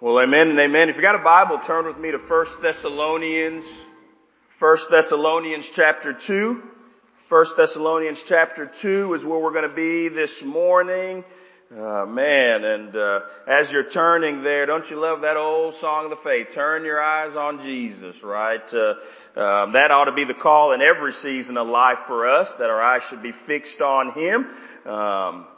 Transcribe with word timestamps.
Well, 0.00 0.20
amen 0.20 0.50
and 0.50 0.60
amen. 0.60 0.90
If 0.90 0.94
you 0.94 1.02
got 1.02 1.16
a 1.16 1.24
Bible, 1.24 1.58
turn 1.58 1.84
with 1.86 1.98
me 1.98 2.12
to 2.12 2.18
1 2.18 2.46
Thessalonians, 2.62 3.64
1 4.60 4.76
Thessalonians 4.92 5.68
chapter 5.74 6.12
2. 6.12 6.62
1 7.28 7.46
Thessalonians 7.56 8.22
chapter 8.22 8.64
2 8.64 9.14
is 9.14 9.24
where 9.24 9.40
we're 9.40 9.50
going 9.50 9.68
to 9.68 9.74
be 9.74 10.06
this 10.06 10.44
morning. 10.44 11.24
Uh, 11.76 12.06
man, 12.06 12.62
and 12.62 12.94
uh, 12.94 13.22
as 13.48 13.72
you're 13.72 13.82
turning 13.82 14.44
there, 14.44 14.66
don't 14.66 14.88
you 14.88 15.00
love 15.00 15.22
that 15.22 15.36
old 15.36 15.74
song 15.74 16.04
of 16.04 16.10
the 16.10 16.16
faith? 16.16 16.50
Turn 16.52 16.84
your 16.84 17.02
eyes 17.02 17.34
on 17.34 17.60
Jesus, 17.60 18.22
right? 18.22 18.72
Uh, 18.72 18.94
um, 19.34 19.72
that 19.72 19.90
ought 19.90 20.04
to 20.04 20.12
be 20.12 20.22
the 20.22 20.32
call 20.32 20.70
in 20.74 20.80
every 20.80 21.12
season 21.12 21.56
of 21.58 21.66
life 21.66 22.04
for 22.06 22.28
us, 22.28 22.54
that 22.54 22.70
our 22.70 22.80
eyes 22.80 23.02
should 23.02 23.20
be 23.20 23.32
fixed 23.32 23.80
on 23.80 24.12
Him. 24.12 24.46
Um, 24.86 25.48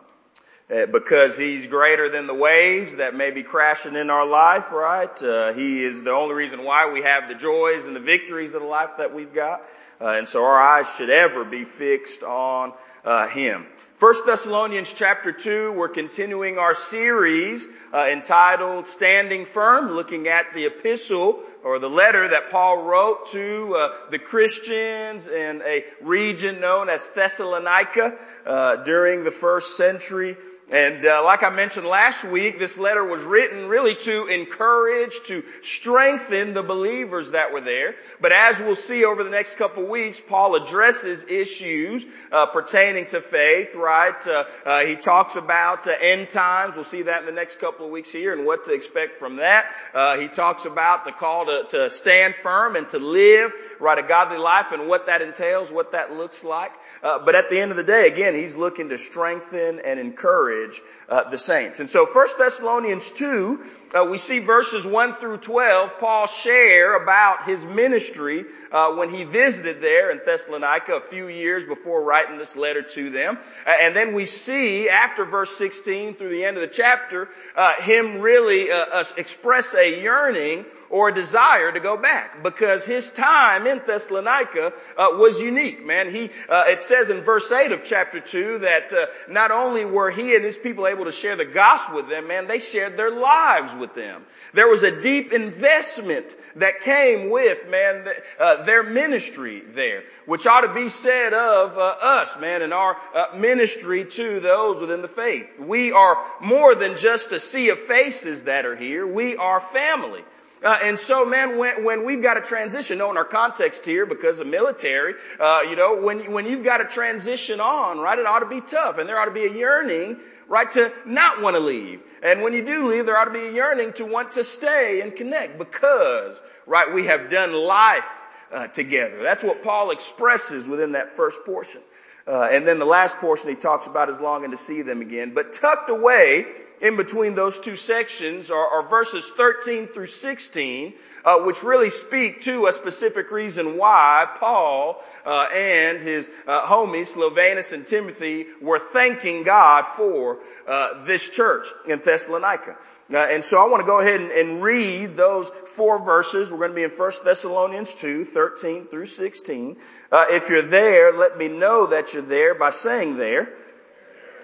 because 0.71 1.37
he's 1.37 1.67
greater 1.67 2.09
than 2.09 2.29
the 2.29 2.35
waves 2.35 2.97
that 2.97 3.15
may 3.15 3.33
be 3.33 3.43
crashing 3.43 3.97
in 3.97 4.09
our 4.09 4.25
life, 4.25 4.71
right? 4.71 5.23
Uh, 5.23 5.53
he 5.53 5.83
is 5.83 6.03
the 6.05 6.13
only 6.13 6.35
reason 6.35 6.63
why 6.63 6.93
we 6.93 7.03
have 7.03 7.29
the 7.29 7.35
joys 7.35 7.87
and 7.87 7.97
the 7.97 8.01
victories 8.01 8.55
of 8.55 8.63
the 8.63 8.69
life 8.69 8.91
that 8.99 9.13
we've 9.13 9.35
got. 9.35 9.63
Uh, 10.01 10.15
and 10.17 10.29
so 10.29 10.45
our 10.45 10.61
eyes 10.61 10.87
should 10.97 11.11
ever 11.11 11.45
be 11.45 11.65
fixed 11.65 12.23
on 12.23 12.73
uh, 13.05 13.27
him. 13.27 13.67
First 13.97 14.25
Thessalonians 14.25 14.91
chapter 14.95 15.31
2, 15.31 15.73
we're 15.73 15.89
continuing 15.89 16.57
our 16.57 16.73
series 16.73 17.69
uh, 17.93 18.07
entitled 18.09 18.87
Standing 18.87 19.45
Firm, 19.45 19.91
looking 19.91 20.29
at 20.29 20.55
the 20.55 20.67
epistle 20.67 21.41
or 21.63 21.79
the 21.79 21.91
letter 21.91 22.29
that 22.29 22.51
Paul 22.51 22.85
wrote 22.85 23.29
to 23.33 23.75
uh, 23.75 24.11
the 24.11 24.19
Christians 24.19 25.27
in 25.27 25.61
a 25.63 25.85
region 26.01 26.61
known 26.61 26.89
as 26.89 27.07
Thessalonica 27.11 28.17
uh, 28.47 28.77
during 28.77 29.25
the 29.25 29.31
first 29.31 29.77
century 29.77 30.37
and 30.71 31.05
uh, 31.05 31.25
like 31.25 31.43
I 31.43 31.51
mentioned 31.51 31.85
last 31.85 32.23
week, 32.23 32.61
this 32.61 32.79
letter 32.79 33.05
was 33.05 33.23
written 33.23 33.67
really 33.67 33.97
to 33.97 34.29
encourage, 34.29 35.19
to 35.27 35.43
strengthen 35.65 36.55
the 36.55 36.63
believers 36.63 37.33
that 37.33 37.53
were 37.53 37.61
there. 37.61 37.97
But 38.21 38.31
as 38.31 38.61
we'll 38.61 38.77
see 38.77 39.05
over 39.05 39.25
the 39.25 39.31
next 39.31 39.57
couple 39.57 39.83
of 39.83 39.89
weeks, 39.89 40.21
Paul 40.29 40.55
addresses 40.55 41.25
issues 41.25 42.05
uh, 42.31 42.47
pertaining 42.47 43.07
to 43.07 43.21
faith. 43.21 43.75
Right? 43.75 44.25
Uh, 44.25 44.45
uh 44.65 44.81
he 44.85 44.95
talks 44.95 45.35
about 45.35 45.89
uh, 45.89 45.93
end 46.01 46.31
times. 46.31 46.77
We'll 46.77 46.85
see 46.85 47.03
that 47.03 47.19
in 47.19 47.27
the 47.27 47.33
next 47.33 47.59
couple 47.59 47.87
of 47.87 47.91
weeks 47.91 48.13
here, 48.13 48.33
and 48.33 48.47
what 48.47 48.67
to 48.67 48.73
expect 48.73 49.19
from 49.19 49.37
that. 49.37 49.67
Uh, 49.93 50.19
he 50.19 50.29
talks 50.29 50.67
about 50.67 51.05
the 51.05 51.11
call 51.11 51.47
to, 51.47 51.65
to 51.71 51.91
stand 51.91 52.37
firm 52.45 52.77
and 52.77 52.89
to 52.91 53.01
live 53.01 53.53
right 53.81 53.99
a 53.99 54.07
godly 54.07 54.39
life, 54.39 54.67
and 54.71 54.87
what 54.87 55.07
that 55.07 55.21
entails, 55.21 55.73
what 55.73 55.93
that 55.93 56.13
looks 56.13 56.45
like. 56.45 56.71
Uh, 57.03 57.19
but 57.25 57.35
at 57.35 57.49
the 57.49 57.59
end 57.59 57.71
of 57.71 57.77
the 57.77 57.83
day, 57.83 58.07
again, 58.07 58.35
he's 58.35 58.57
looking 58.57 58.91
to 58.91 58.99
strengthen 58.99 59.81
and 59.81 59.99
encourage 59.99 60.81
uh, 61.09 61.29
the 61.31 61.39
saints. 61.39 61.81
And 61.81 61.89
so 61.89 62.05
1 62.05 62.29
Thessalonians 62.39 63.11
2, 63.11 63.65
uh, 63.95 64.05
we 64.05 64.19
see 64.19 64.39
verses 64.39 64.85
1 64.85 65.17
through 65.17 65.39
12, 65.39 65.99
Paul 65.99 66.27
share 66.27 67.03
about 67.03 67.45
his 67.45 67.65
ministry 67.65 68.45
uh, 68.71 68.93
when 68.93 69.11
he 69.11 69.25
visited 69.25 69.83
there 69.83 70.13
in 70.13 70.21
Thessalonica 70.25 70.95
a 70.95 71.01
few 71.01 71.27
years 71.29 71.65
before 71.65 72.03
writing 72.03 72.39
this 72.39 72.57
letter 72.57 72.83
to 72.83 73.11
them. 73.11 73.39
Uh, 73.67 73.71
and 73.81 73.97
then 73.97 74.15
we 74.15 74.27
see 74.27 74.89
after 74.89 75.25
verse 75.25 75.57
16 75.57 76.15
through 76.15 76.31
the 76.31 76.45
end 76.45 76.57
of 76.57 76.63
the 76.63 76.75
chapter, 76.75 77.29
uh, 77.57 77.81
him 77.81 78.21
really 78.21 78.69
express 79.17 79.75
a 79.75 80.01
yearning 80.01 80.65
or 80.91 81.09
a 81.09 81.15
desire 81.15 81.71
to 81.71 81.81
go 81.81 81.97
back 81.97 82.43
because 82.43 82.85
his 82.85 83.09
time 83.11 83.67
in 83.67 83.81
Thessalonica 83.87 84.73
uh, 84.99 85.09
was 85.13 85.41
unique, 85.41 85.87
man. 85.87 86.13
He, 86.13 86.31
uh, 86.49 86.65
it 86.67 86.83
says 86.83 87.11
in 87.11 87.21
verse 87.21 87.51
8 87.51 87.71
of 87.71 87.85
chapter 87.85 88.19
2 88.21 88.59
that 88.59 88.93
uh, 88.93 89.07
not 89.29 89.53
only 89.53 89.85
were 89.85 90.11
he 90.11 90.35
and 90.35 90.45
his 90.45 90.57
people 90.57 90.89
able 90.89 91.05
to 91.05 91.13
share 91.13 91.37
the 91.37 91.45
gospel 91.45 91.97
with 91.97 92.09
them, 92.09 92.27
man, 92.27 92.49
they 92.49 92.59
shared 92.59 92.97
their 92.97 93.13
lives 93.13 93.73
with 93.81 93.95
them. 93.95 94.23
There 94.53 94.69
was 94.69 94.83
a 94.83 95.01
deep 95.01 95.33
investment 95.33 96.37
that 96.57 96.81
came 96.81 97.31
with, 97.31 97.69
man, 97.69 98.07
uh, 98.39 98.65
their 98.65 98.83
ministry 98.83 99.63
there, 99.75 100.05
which 100.27 100.47
ought 100.47 100.63
to 100.63 100.75
be 100.75 100.89
said 100.89 101.35
of 101.35 101.77
uh, 101.77 101.81
us, 101.81 102.31
man, 102.39 102.63
in 102.63 102.73
our 102.73 102.97
uh, 103.15 103.37
ministry 103.37 104.05
to 104.05 104.41
those 104.41 104.81
within 104.81 105.03
the 105.03 105.09
faith. 105.09 105.59
We 105.59 105.93
are 105.93 106.17
more 106.41 106.75
than 106.75 106.99
just 106.99 107.33
a 107.33 107.41
sea 107.41 107.71
of 107.71 107.81
faces 107.81 108.45
that 108.45 108.67
are 108.67 108.77
here. 108.77 109.07
We 109.07 109.37
are 109.37 109.61
family. 109.73 110.25
Uh, 110.63 110.79
and 110.83 110.99
so, 110.99 111.25
man, 111.25 111.57
when, 111.57 111.85
when 111.85 112.05
we've 112.05 112.23
got 112.23 112.35
to 112.35 112.43
transition, 112.43 112.99
knowing 112.99 113.17
our 113.17 113.25
context 113.25 113.87
here 113.87 114.05
because 114.05 114.39
of 114.41 114.47
military, 114.47 115.15
uh, 115.39 115.61
you 115.69 115.75
know, 115.75 115.97
when, 116.03 116.33
when 116.33 116.45
you've 116.45 116.65
got 116.65 116.79
to 116.79 116.85
transition 116.85 117.61
on, 117.61 117.99
right, 117.99 118.19
it 118.19 118.27
ought 118.27 118.41
to 118.41 118.47
be 118.47 118.61
tough. 118.61 118.99
And 118.99 119.09
there 119.09 119.19
ought 119.19 119.25
to 119.27 119.31
be 119.31 119.45
a 119.45 119.53
yearning, 119.53 120.19
right, 120.49 120.71
to 120.73 120.93
not 121.07 121.41
want 121.41 121.55
to 121.57 121.61
leave. 121.61 122.03
And 122.23 122.43
when 122.43 122.53
you 122.53 122.65
do 122.65 122.89
leave, 122.89 123.07
there 123.07 123.17
ought 123.17 123.25
to 123.25 123.31
be 123.33 123.47
a 123.47 123.53
yearning 123.53 123.95
to 123.95 124.05
want 124.05 124.33
to 124.33 124.45
stay 124.45 125.01
and 125.01 125.17
connect 125.17 125.57
because, 125.57 126.37
right, 126.67 126.93
we 126.93 127.07
have 127.07 127.31
done 127.31 127.55
life 127.55 128.05
uh, 128.53 128.67
together. 128.67 129.23
That's 129.23 129.43
what 129.43 129.63
Paul 129.63 129.93
expresses 129.93 130.69
within 130.69 130.93
that 130.93 131.17
first 131.17 131.47
portion. 131.47 131.81
Uh, 132.27 132.49
and 132.53 132.69
then 132.69 132.79
the 132.79 132.85
last 132.85 133.17
portion 133.17 133.49
he 133.49 133.57
talks 133.57 133.87
about 133.87 134.11
is 134.11 134.21
longing 134.21 134.51
to 134.51 134.59
see 134.59 134.83
them 134.83 135.01
again. 135.01 135.33
But 135.35 135.55
tucked 135.55 135.89
away 135.89 136.47
in 136.81 136.97
between 136.97 137.35
those 137.35 137.61
two 137.61 137.77
sections 137.77 138.51
are, 138.51 138.67
are 138.67 138.89
verses 138.89 139.31
13 139.37 139.89
through 139.89 140.07
16, 140.07 140.95
uh, 141.25 141.39
which 141.41 141.63
really 141.63 141.91
speak 141.91 142.43
to 142.43 142.67
a 142.67 142.73
specific 142.73 143.31
reason 143.31 143.77
why 143.77 144.27
Paul 144.39 145.03
uh, 145.27 145.47
and 145.55 146.01
his 146.01 146.29
uh, 146.47 146.63
homies, 146.67 147.09
Silvanus 147.09 147.73
and 147.73 147.87
Timothy, 147.87 148.47
were 148.63 148.79
thanking 148.79 149.43
God 149.43 149.85
for 149.97 150.39
uh, 150.67 151.05
this 151.05 151.29
church 151.29 151.67
in 151.87 152.01
Thessalonica. 152.01 152.77
Uh, 153.13 153.17
and 153.19 153.45
so 153.45 153.61
I 153.61 153.69
want 153.69 153.81
to 153.81 153.87
go 153.87 153.99
ahead 153.99 154.21
and, 154.21 154.31
and, 154.31 154.63
read 154.63 155.17
those 155.17 155.51
four 155.75 155.99
verses. 155.99 156.53
We're 156.53 156.59
going 156.59 156.71
to 156.71 156.77
be 156.77 156.85
in 156.85 156.91
1 156.91 157.13
Thessalonians 157.25 157.95
2, 157.97 158.25
13 158.25 158.87
through 158.87 159.07
16. 159.07 159.77
Uh, 160.13 160.27
if 160.31 160.49
you're 160.49 160.63
there, 160.63 161.13
let 161.13 161.37
me 161.37 161.49
know 161.49 161.89
that 161.89 162.15
you're 162.15 162.23
there 162.23 162.55
by 162.55 162.71
saying 162.71 163.17
there. 163.17 163.53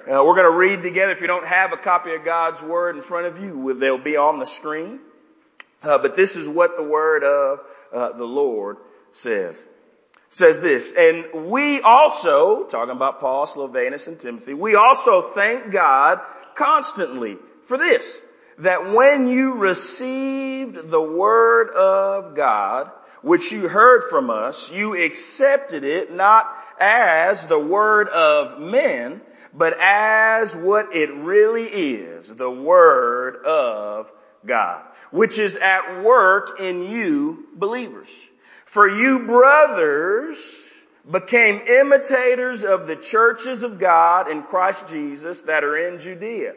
Uh, 0.06 0.22
we're 0.24 0.36
going 0.36 0.44
to 0.44 0.56
read 0.56 0.84
together. 0.84 1.10
If 1.10 1.20
you 1.20 1.26
don't 1.26 1.48
have 1.48 1.72
a 1.72 1.76
copy 1.76 2.14
of 2.14 2.24
God's 2.24 2.62
Word 2.62 2.94
in 2.94 3.02
front 3.02 3.26
of 3.26 3.42
you, 3.42 3.74
they'll 3.74 3.98
be 3.98 4.16
on 4.16 4.38
the 4.38 4.46
screen. 4.46 5.00
Uh, 5.82 5.98
but 5.98 6.14
this 6.14 6.36
is 6.36 6.48
what 6.48 6.76
the 6.76 6.84
Word 6.84 7.24
of 7.24 7.60
uh, 7.92 8.12
the 8.12 8.24
Lord 8.24 8.76
says. 9.10 9.58
It 9.58 9.66
says 10.30 10.60
this, 10.60 10.94
and 10.96 11.50
we 11.50 11.80
also, 11.80 12.66
talking 12.66 12.92
about 12.92 13.18
Paul, 13.18 13.48
Silvanus, 13.48 14.06
and 14.06 14.16
Timothy, 14.16 14.54
we 14.54 14.76
also 14.76 15.22
thank 15.22 15.72
God 15.72 16.20
constantly 16.54 17.36
for 17.64 17.76
this, 17.76 18.22
that 18.58 18.92
when 18.92 19.26
you 19.26 19.54
received 19.54 20.88
the 20.88 21.02
Word 21.02 21.70
of 21.70 22.36
God, 22.36 22.92
which 23.22 23.50
you 23.50 23.66
heard 23.66 24.04
from 24.08 24.30
us, 24.30 24.70
you 24.70 24.94
accepted 24.94 25.82
it 25.82 26.12
not 26.12 26.48
as 26.78 27.48
the 27.48 27.58
Word 27.58 28.08
of 28.08 28.60
men, 28.60 29.20
but 29.56 29.74
as 29.80 30.54
what 30.54 30.94
it 30.94 31.12
really 31.14 31.64
is, 31.64 32.28
the 32.28 32.50
Word 32.50 33.36
of 33.44 34.12
God, 34.44 34.82
which 35.10 35.38
is 35.38 35.56
at 35.56 36.02
work 36.02 36.60
in 36.60 36.82
you 36.82 37.46
believers. 37.54 38.08
For 38.66 38.86
you 38.86 39.20
brothers 39.20 40.62
became 41.10 41.62
imitators 41.66 42.64
of 42.64 42.86
the 42.86 42.96
churches 42.96 43.62
of 43.62 43.78
God 43.78 44.30
in 44.30 44.42
Christ 44.42 44.88
Jesus 44.90 45.42
that 45.42 45.64
are 45.64 45.76
in 45.76 46.00
Judea. 46.00 46.54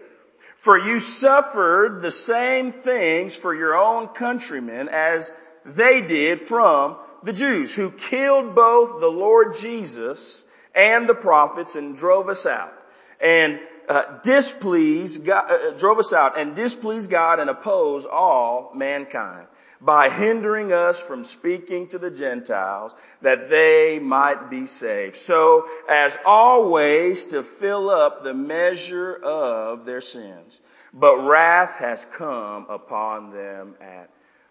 For 0.58 0.78
you 0.78 1.00
suffered 1.00 2.02
the 2.02 2.12
same 2.12 2.74
things 2.74 3.34
for 3.38 3.56
your 3.56 3.78
own 3.78 4.09
countrymen 4.09 4.90
as 4.92 5.32
they 5.64 6.02
did 6.02 6.42
from 6.42 6.98
the 7.24 7.32
Jews 7.32 7.74
who 7.74 7.92
killed 7.92 8.56
both 8.56 9.00
the 9.00 9.08
Lord 9.08 9.56
Jesus 9.56 10.44
and 10.76 11.08
the 11.08 11.16
prophets 11.16 11.78
and 11.78 11.98
drove 11.98 12.28
us 12.28 12.46
out 12.46 12.74
and 13.19 13.59
uh, 13.88 14.19
God, 14.24 15.52
uh, 15.52 15.72
drove 15.72 15.97
us 16.00 16.13
out 16.13 16.38
and 16.38 16.56
displease 16.56 17.07
God 17.07 17.40
and 17.40 17.50
oppose 17.50 18.06
all 18.06 18.72
mankind 18.75 19.47
by 19.82 20.09
hindering 20.09 20.73
us 20.73 21.02
from 21.02 21.23
speaking 21.23 21.88
to 21.88 21.97
the 21.97 22.11
Gentiles 22.11 22.94
that 23.22 23.49
they 23.49 23.97
might 23.99 24.49
be 24.49 24.66
saved. 24.66 25.16
So 25.16 25.67
as 25.90 26.20
always 26.26 27.28
to 27.28 27.44
fill 27.44 27.90
up 27.90 28.23
the 28.23 28.34
measure 28.34 29.16
of 29.16 29.85
their 29.85 30.02
sins. 30.02 30.59
But 30.94 31.20
wrath 31.26 31.78
has 31.78 32.05
come 32.05 32.66
upon 32.70 33.32
them 33.32 33.76
at 33.79 34.09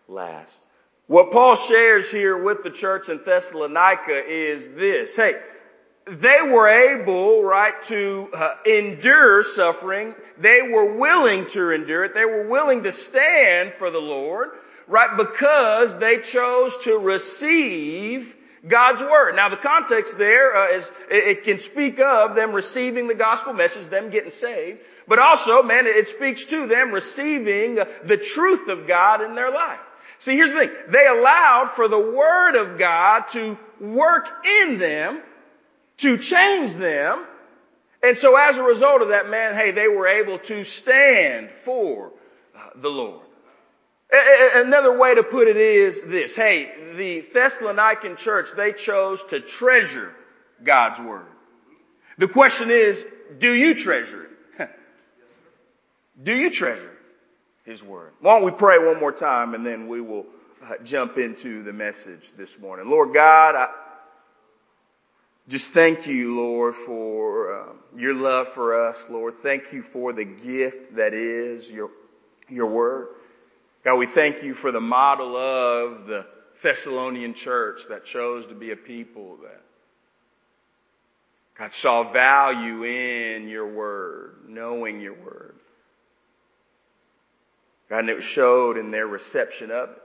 last. 0.09 0.63
What 1.07 1.33
Paul 1.33 1.57
shares 1.57 2.11
here 2.11 2.37
with 2.37 2.63
the 2.63 2.71
church 2.71 3.09
in 3.09 3.21
Thessalonica 3.25 4.27
is 4.27 4.69
this. 4.69 5.17
Hey, 5.17 5.41
they 6.11 6.43
were 6.43 6.69
able, 6.69 7.43
right, 7.43 7.81
to 7.85 8.29
uh, 8.35 8.55
endure 8.67 9.43
suffering. 9.43 10.15
They 10.39 10.63
were 10.63 10.95
willing 10.95 11.47
to 11.49 11.71
endure 11.71 12.05
it. 12.05 12.15
They 12.15 12.25
were 12.25 12.49
willing 12.49 12.85
to 12.85 12.93
stand 12.93 13.75
for 13.75 13.91
the 13.91 14.01
Lord, 14.01 14.51
right, 14.87 15.17
because 15.17 15.99
they 15.99 16.19
chose 16.19 16.77
to 16.85 16.97
receive 16.97 18.35
God's 18.67 19.03
Word. 19.03 19.37
Now 19.37 19.49
the 19.49 19.57
context 19.57 20.19
there 20.19 20.57
uh, 20.57 20.77
is, 20.77 20.91
it 21.11 21.45
can 21.45 21.59
speak 21.59 22.01
of 22.01 22.35
them 22.35 22.53
receiving 22.53 23.07
the 23.07 23.15
gospel 23.15 23.53
message, 23.53 23.89
them 23.89 24.11
getting 24.11 24.33
saved, 24.33 24.81
but 25.07 25.19
also, 25.19 25.63
man, 25.63 25.87
it 25.87 26.09
speaks 26.09 26.45
to 26.47 26.67
them 26.67 26.93
receiving 26.93 27.77
the 28.05 28.17
truth 28.17 28.69
of 28.69 28.87
God 28.87 29.23
in 29.23 29.35
their 29.35 29.51
life. 29.51 29.81
See, 30.19 30.35
here's 30.35 30.51
the 30.51 30.59
thing. 30.59 30.71
They 30.89 31.07
allowed 31.07 31.73
for 31.77 31.89
the 31.89 31.99
Word 31.99 32.57
of 32.57 32.79
God 32.79 33.29
to 33.31 33.57
work 33.81 34.29
in 34.63 34.79
them, 34.79 35.23
to 35.99 36.19
change 36.19 36.75
them, 36.75 37.25
and 38.03 38.17
so 38.17 38.37
as 38.37 38.57
a 38.57 38.63
result 38.63 39.03
of 39.03 39.09
that, 39.09 39.29
man, 39.29 39.55
hey, 39.55 39.73
they 39.73 39.89
were 39.89 40.07
able 40.07 40.39
to 40.41 40.65
stand 40.65 41.51
for 41.65 42.13
uh, 42.57 42.71
the 42.77 42.89
Lord. 42.89 43.23
Another 44.11 44.97
way 44.97 45.15
to 45.15 45.23
put 45.23 45.49
it 45.49 45.57
is 45.57 46.03
this. 46.03 46.35
Hey, 46.35 46.71
the 46.97 47.27
Thessalonican 47.35 48.17
church, 48.17 48.49
they 48.57 48.73
chose 48.73 49.23
to 49.25 49.41
treasure 49.41 50.15
God's 50.63 50.99
Word. 51.01 51.27
The 52.17 52.29
question 52.29 52.71
is, 52.71 53.05
do 53.39 53.53
you 53.53 53.75
treasure 53.75 54.29
it? 54.59 54.71
do 56.23 56.35
you 56.35 56.51
treasure 56.51 56.97
His 57.65 57.83
Word? 57.83 58.13
Why 58.21 58.39
don't 58.39 58.45
we 58.45 58.57
pray 58.57 58.79
one 58.79 58.99
more 58.99 59.13
time 59.13 59.55
and 59.55 59.67
then 59.67 59.89
we 59.89 60.01
will 60.01 60.25
uh, 60.65 60.75
jump 60.83 61.19
into 61.19 61.63
the 61.63 61.73
message 61.73 62.33
this 62.33 62.59
morning. 62.59 62.89
Lord 62.89 63.13
God, 63.13 63.57
I 63.57 63.69
just 65.49 65.73
thank 65.73 66.07
you, 66.07 66.37
Lord, 66.37 66.75
for 66.75 67.61
um, 67.61 67.79
your 67.97 68.15
love 68.15 68.49
for 68.49 68.89
us, 68.89 69.09
Lord. 69.09 69.35
Thank 69.35 69.73
you 69.73 69.83
for 69.83 70.13
the 70.13 70.25
gift 70.25 70.97
that 70.97 71.15
is 71.15 71.71
your, 71.71 71.91
your 72.49 72.67
Word. 72.67 73.09
God, 73.85 73.97
we 73.97 74.07
thank 74.07 74.43
you 74.43 74.55
for 74.55 74.73
the 74.73 74.81
model 74.81 75.37
of 75.37 76.07
the 76.07 76.27
Thessalonian 76.63 77.35
church 77.35 77.83
that 77.89 78.05
chose 78.05 78.47
to 78.47 78.55
be 78.55 78.73
a 78.73 78.77
people 78.77 79.39
that 79.43 79.63
God 81.59 81.75
saw 81.75 82.13
value 82.13 82.85
in 82.85 83.49
your 83.49 83.67
word, 83.67 84.37
knowing 84.47 85.01
your 85.01 85.15
word. 85.15 85.57
God, 87.91 88.01
and 88.01 88.11
it 88.11 88.23
showed 88.23 88.77
in 88.77 88.93
their 88.93 89.07
reception 89.07 89.73
of 89.73 89.91
it. 89.91 90.03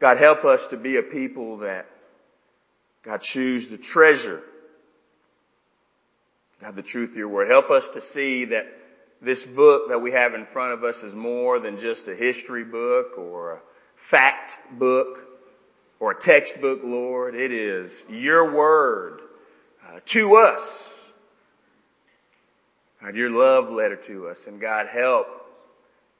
God, 0.00 0.16
help 0.16 0.44
us 0.44 0.68
to 0.68 0.76
be 0.76 0.96
a 0.96 1.02
people 1.02 1.58
that 1.58 1.86
God 3.08 3.22
choose 3.22 3.68
the 3.68 3.78
treasure 3.78 4.42
God, 6.60 6.74
the 6.74 6.82
truth 6.82 7.10
of 7.10 7.16
your 7.16 7.28
word. 7.28 7.48
Help 7.48 7.70
us 7.70 7.90
to 7.90 8.00
see 8.00 8.46
that 8.46 8.66
this 9.22 9.46
book 9.46 9.88
that 9.90 10.00
we 10.00 10.12
have 10.12 10.34
in 10.34 10.44
front 10.44 10.72
of 10.72 10.84
us 10.84 11.04
is 11.04 11.14
more 11.14 11.58
than 11.58 11.78
just 11.78 12.08
a 12.08 12.14
history 12.14 12.64
book 12.64 13.16
or 13.16 13.52
a 13.54 13.58
fact 13.96 14.58
book 14.72 15.20
or 16.00 16.12
a 16.12 16.18
textbook, 16.18 16.80
Lord. 16.82 17.34
It 17.34 17.52
is 17.52 18.04
your 18.08 18.52
word 18.52 19.20
uh, 19.86 20.00
to 20.06 20.36
us. 20.36 20.94
God, 23.00 23.14
your 23.14 23.30
love 23.30 23.70
letter 23.70 23.96
to 23.96 24.28
us. 24.28 24.48
And 24.48 24.60
God, 24.60 24.88
help 24.88 25.28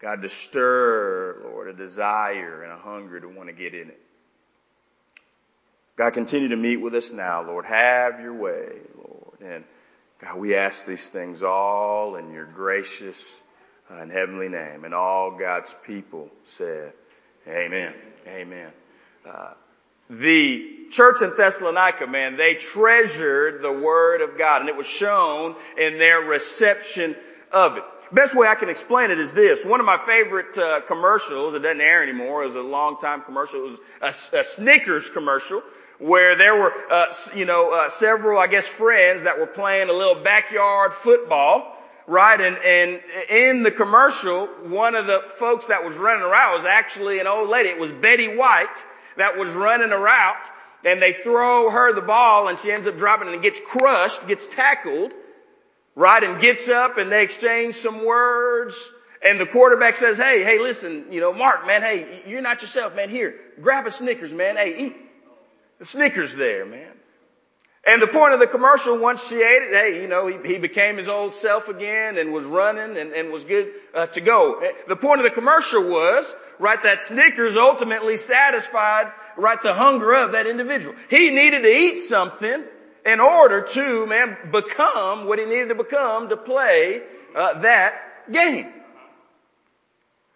God 0.01 0.23
to 0.23 0.29
stir, 0.29 1.43
Lord, 1.45 1.69
a 1.69 1.73
desire 1.73 2.63
and 2.63 2.73
a 2.73 2.77
hunger 2.77 3.19
to 3.19 3.29
want 3.29 3.49
to 3.49 3.53
get 3.53 3.75
in 3.75 3.89
it. 3.89 4.01
God, 5.99 6.13
continue 6.13 6.49
to 6.51 6.57
meet 6.57 6.77
with 6.77 6.95
us 6.95 7.13
now, 7.13 7.43
Lord. 7.43 7.65
Have 7.65 8.21
your 8.21 8.33
way, 8.33 8.69
Lord. 8.97 9.41
And 9.41 9.65
God, 10.21 10.39
we 10.39 10.55
ask 10.55 10.87
these 10.87 11.11
things 11.11 11.43
all 11.43 12.15
in 12.15 12.33
your 12.33 12.45
gracious 12.45 13.43
uh, 13.91 13.95
and 13.95 14.13
heavenly 14.13 14.49
name. 14.49 14.85
And 14.85 14.95
all 14.95 15.37
God's 15.37 15.75
people 15.83 16.31
said, 16.45 16.93
Amen. 17.49 17.93
Amen. 18.29 18.71
Uh, 19.29 19.55
the 20.09 20.87
church 20.93 21.21
in 21.21 21.33
Thessalonica, 21.37 22.07
man, 22.07 22.37
they 22.37 22.55
treasured 22.55 23.61
the 23.61 23.73
Word 23.73 24.21
of 24.21 24.39
God, 24.39 24.61
and 24.61 24.69
it 24.69 24.77
was 24.77 24.87
shown 24.87 25.57
in 25.77 25.99
their 25.99 26.21
reception 26.21 27.17
of 27.51 27.77
it. 27.77 27.83
Best 28.13 28.37
way 28.37 28.47
I 28.47 28.55
can 28.55 28.69
explain 28.69 29.11
it 29.11 29.19
is 29.19 29.35
this. 29.35 29.65
One 29.65 29.81
of 29.81 29.87
my 29.87 29.99
favorite 30.07 30.57
uh, 30.57 30.81
commercials, 30.83 31.55
it 31.55 31.59
doesn't 31.59 31.81
air 31.81 32.05
anymore, 32.05 32.43
it 32.43 32.47
was 32.47 32.57
a 32.57 32.63
long 32.63 33.01
time 33.01 33.23
commercial. 33.23 33.61
It 33.61 33.71
was 33.71 34.25
a, 34.33 34.39
a 34.39 34.45
Snickers 34.45 35.11
commercial 35.11 35.61
where 35.99 36.37
there 36.37 36.57
were, 36.57 36.73
uh, 36.91 37.13
you 37.35 37.45
know, 37.45 37.73
uh, 37.73 37.91
several, 37.91 38.39
I 38.39 38.47
guess, 38.47 38.69
friends 38.69 39.25
that 39.25 39.39
were 39.39 39.47
playing 39.47 39.89
a 39.91 39.93
little 39.93 40.23
backyard 40.23 40.95
football, 40.95 41.77
right? 42.07 42.41
And, 42.41 42.57
and 42.59 43.01
in 43.29 43.63
the 43.63 43.71
commercial, 43.71 44.47
one 44.47 44.95
of 44.95 45.07
the 45.07 45.21
folks 45.39 45.67
that 45.67 45.85
was 45.85 45.97
running 45.97 46.23
around 46.23 46.55
was 46.55 46.65
actually 46.65 47.19
an 47.19 47.27
old 47.27 47.49
lady. 47.49 47.69
It 47.69 47.81
was 47.81 47.91
Betty 47.91 48.37
White 48.37 48.85
that 49.17 49.37
was 49.37 49.53
running 49.53 49.91
around 49.91 50.39
and 50.85 51.03
they 51.03 51.15
throw 51.25 51.71
her 51.71 51.93
the 51.93 52.03
ball 52.03 52.49
and 52.49 52.59
she 52.59 52.71
ends 52.71 52.87
up 52.87 52.97
dropping 52.97 53.29
and 53.29 53.43
gets 53.43 53.61
crushed, 53.61 54.27
gets 54.29 54.47
tackled, 54.47 55.13
right? 55.97 56.23
And 56.23 56.41
gets 56.41 56.69
up 56.69 56.99
and 56.99 57.11
they 57.11 57.25
exchange 57.25 57.75
some 57.75 58.05
words. 58.05 58.77
And 59.21 59.41
the 59.41 59.47
quarterback 59.47 59.97
says, 59.97 60.17
hey, 60.17 60.45
hey, 60.45 60.61
listen, 60.61 61.07
you 61.11 61.21
know, 61.21 61.33
Mark, 61.33 61.67
man, 61.67 61.83
hey, 61.83 62.23
you're 62.25 62.41
not 62.41 62.63
yourself, 62.63 62.95
man. 62.95 63.11
Here, 63.11 63.35
grab 63.61 63.85
a 63.89 63.91
Snickers, 63.91 64.33
man. 64.33 64.57
Hey, 64.57 64.87
eat, 64.87 64.97
the 65.79 65.87
Snickers 65.87 66.35
there, 66.35 66.67
man. 66.67 66.93
And 67.87 68.03
the 68.03 68.07
point 68.07 68.35
of 68.35 68.41
the 68.41 68.47
commercial, 68.47 68.99
once 68.99 69.27
she 69.27 69.37
ate 69.37 69.63
it, 69.63 69.73
hey, 69.73 70.03
you 70.03 70.09
know, 70.09 70.27
he, 70.27 70.37
he 70.47 70.59
became 70.59 70.99
his 70.99 71.09
old 71.09 71.35
self 71.35 71.69
again 71.69 72.19
and 72.19 72.33
was 72.33 72.45
running 72.45 72.99
and, 72.99 73.13
and 73.13 73.33
was 73.33 73.45
good 73.45 73.73
uh, 73.95 74.07
to 74.09 74.21
go. 74.21 74.63
The 74.89 74.97
point 74.97 75.21
of 75.21 75.25
the 75.25 75.31
commercial 75.31 75.89
was, 75.89 76.33
right, 76.59 76.83
that 76.83 77.03
Snickers 77.03 77.57
ultimately 77.57 78.19
satisfied, 78.19 79.11
right, 79.39 79.63
the 79.63 79.73
hunger 79.73 80.13
of 80.13 80.33
that 80.33 80.47
individual. 80.47 80.97
He 81.09 81.31
needed 81.31 81.63
to 81.63 81.75
eat 81.75 81.99
something 81.99 82.63
in 83.07 83.21
order 83.21 83.63
to, 83.63 84.07
man, 84.07 84.37
become 84.53 85.27
what 85.27 85.39
he 85.39 85.47
needed 85.47 85.69
to 85.69 85.75
become 85.75 86.29
to 86.29 86.37
play 86.37 87.01
uh, 87.35 87.61
that 87.61 87.95
game. 88.31 88.67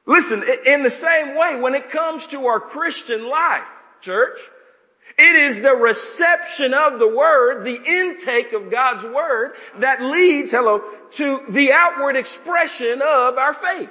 Listen, 0.06 0.42
in 0.64 0.82
the 0.82 0.90
same 0.90 1.36
way, 1.36 1.56
when 1.56 1.74
it 1.74 1.90
comes 1.90 2.26
to 2.28 2.46
our 2.46 2.60
Christian 2.60 3.28
life, 3.28 3.62
church, 4.00 4.38
it 5.18 5.36
is 5.36 5.60
the 5.60 5.74
reception 5.74 6.74
of 6.74 6.98
the 6.98 7.08
Word, 7.08 7.64
the 7.64 7.80
intake 7.82 8.52
of 8.52 8.70
God's 8.70 9.04
Word 9.04 9.52
that 9.78 10.02
leads, 10.02 10.50
hello, 10.50 10.82
to 11.12 11.42
the 11.48 11.72
outward 11.72 12.16
expression 12.16 13.02
of 13.02 13.38
our 13.38 13.54
faith. 13.54 13.90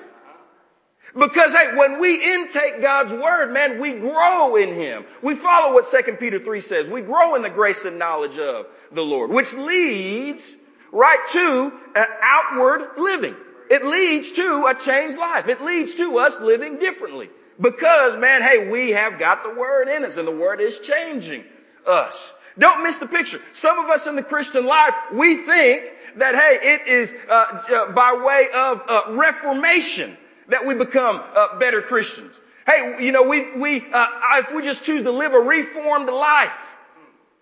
Because 1.18 1.53
hey, 1.53 1.75
when 1.75 2.00
we 2.00 2.33
intake 2.33 2.81
God's 2.81 3.13
Word, 3.13 3.51
man, 3.51 3.79
we 3.79 3.94
grow 3.94 4.56
in 4.56 4.73
Him. 4.73 5.06
We 5.21 5.35
follow 5.35 5.73
what 5.73 5.91
2 5.91 6.13
Peter 6.13 6.39
3 6.39 6.62
says. 6.62 6.88
We 6.88 7.01
grow 7.01 7.35
in 7.35 7.41
the 7.41 7.50
grace 7.50 7.85
and 7.85 8.00
knowledge 8.00 8.38
of 8.38 8.68
the 8.91 9.03
Lord, 9.03 9.29
which 9.29 9.53
leads 9.53 10.56
right 10.91 11.19
to 11.31 11.73
an 11.95 12.06
outward 12.21 12.97
living. 12.97 13.35
It 13.69 13.85
leads 13.85 14.31
to 14.33 14.65
a 14.68 14.75
changed 14.75 15.18
life. 15.18 15.47
It 15.47 15.62
leads 15.62 15.95
to 15.95 16.18
us 16.18 16.39
living 16.41 16.77
differently. 16.77 17.29
Because, 17.61 18.17
man, 18.17 18.41
hey, 18.41 18.67
we 18.69 18.89
have 18.91 19.19
got 19.19 19.44
the 19.44 19.53
Word 19.53 19.87
in 19.87 20.03
us 20.03 20.18
and 20.18 20.27
the 20.27 20.35
Word 20.35 20.59
is 20.59 20.80
changing 20.80 21.44
us. 21.85 22.15
Don't 22.57 22.83
miss 22.83 22.97
the 22.97 23.06
picture. 23.06 23.39
Some 23.53 23.80
of 23.80 23.89
us 23.89 24.07
in 24.07 24.15
the 24.15 24.23
Christian 24.23 24.65
life, 24.65 24.94
we 25.13 25.45
think 25.45 25.83
that, 26.18 26.35
hey, 26.35 26.59
it 26.61 26.87
is 26.87 27.13
uh, 27.30 27.31
uh, 27.31 27.91
by 27.91 28.13
way 28.13 28.49
of 28.53 28.81
uh, 28.87 29.01
reformation 29.11 30.18
that 30.47 30.65
we 30.65 30.73
become 30.73 31.21
uh, 31.35 31.59
better 31.59 31.81
Christians. 31.81 32.35
Hey, 32.65 33.03
you 33.03 33.11
know, 33.11 33.23
we, 33.23 33.56
we, 33.56 33.85
uh, 33.91 34.07
if 34.39 34.53
we 34.53 34.63
just 34.63 34.83
choose 34.83 35.03
to 35.03 35.11
live 35.11 35.33
a 35.33 35.39
reformed 35.39 36.09
life, 36.09 36.75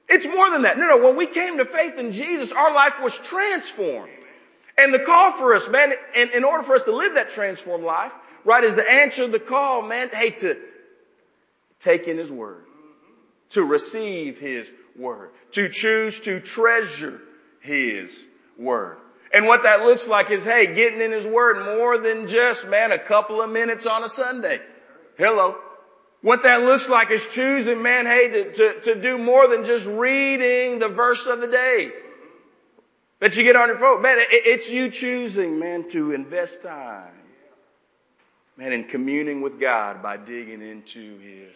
it's 0.07 0.25
more 0.25 0.49
than 0.49 0.63
that. 0.63 0.77
No, 0.77 0.88
no, 0.88 0.97
when 0.97 1.15
we 1.15 1.27
came 1.27 1.57
to 1.57 1.65
faith 1.65 1.97
in 1.97 2.11
Jesus, 2.11 2.51
our 2.51 2.73
life 2.73 2.93
was 3.01 3.13
transformed. 3.13 4.11
And 4.77 4.93
the 4.93 4.99
call 4.99 5.38
for 5.38 5.55
us, 5.55 5.67
man, 5.67 5.93
in, 6.15 6.29
in 6.29 6.43
order 6.43 6.63
for 6.63 6.75
us 6.75 6.83
to 6.83 6.95
live 6.95 7.15
that 7.15 7.29
transformed 7.29 7.83
life, 7.83 8.11
right, 8.46 8.63
is 8.63 8.75
to 8.75 8.91
answer 8.91 9.27
the 9.27 9.39
call, 9.39 9.81
man, 9.81 10.10
hey, 10.12 10.31
to 10.31 10.58
take 11.79 12.08
in 12.08 12.17
His 12.17 12.31
Word, 12.31 12.65
to 13.50 13.63
receive 13.63 14.38
His 14.38 14.69
Word, 14.96 15.31
to 15.53 15.69
choose 15.69 16.19
to 16.22 16.39
treasure 16.39 17.22
His 17.62 18.12
Word. 18.58 18.98
And 19.34 19.46
what 19.46 19.63
that 19.63 19.81
looks 19.81 20.08
like 20.08 20.31
is, 20.31 20.43
hey, 20.43 20.74
getting 20.74 21.01
in 21.01 21.12
His 21.12 21.25
Word 21.25 21.65
more 21.77 21.98
than 21.98 22.27
just, 22.27 22.67
man, 22.67 22.91
a 22.91 23.00
couple 23.00 23.41
of 23.41 23.50
minutes 23.50 23.86
on 23.86 24.03
a 24.03 24.10
Sunday. 24.10 24.60
Hello. 25.17 25.55
What 26.22 26.43
that 26.43 26.63
looks 26.63 26.89
like 26.89 27.12
is 27.12 27.25
choosing, 27.27 27.81
man, 27.81 28.05
hey, 28.05 28.29
to, 28.29 28.53
to, 28.53 28.81
to 28.81 29.01
do 29.01 29.17
more 29.17 29.48
than 29.48 29.63
just 29.63 29.86
reading 29.86 30.79
the 30.79 30.89
verse 30.89 31.27
of 31.27 31.39
the 31.39 31.48
day 31.48 31.91
that 33.19 33.38
you 33.38 33.43
get 33.43 33.55
on 33.55 33.69
your 33.69 33.79
phone. 33.79 34.01
Man, 34.01 34.17
it, 34.19 34.27
it's 34.31 34.69
you 34.69 34.89
choosing, 34.89 35.60
man, 35.60 35.88
to 35.89 36.12
invest 36.12 36.63
time 36.63 37.18
man, 38.59 38.73
in 38.73 38.83
communing 38.83 39.39
with 39.39 39.57
God 39.57 40.03
by 40.03 40.17
digging 40.17 40.61
into 40.61 41.17
His 41.19 41.55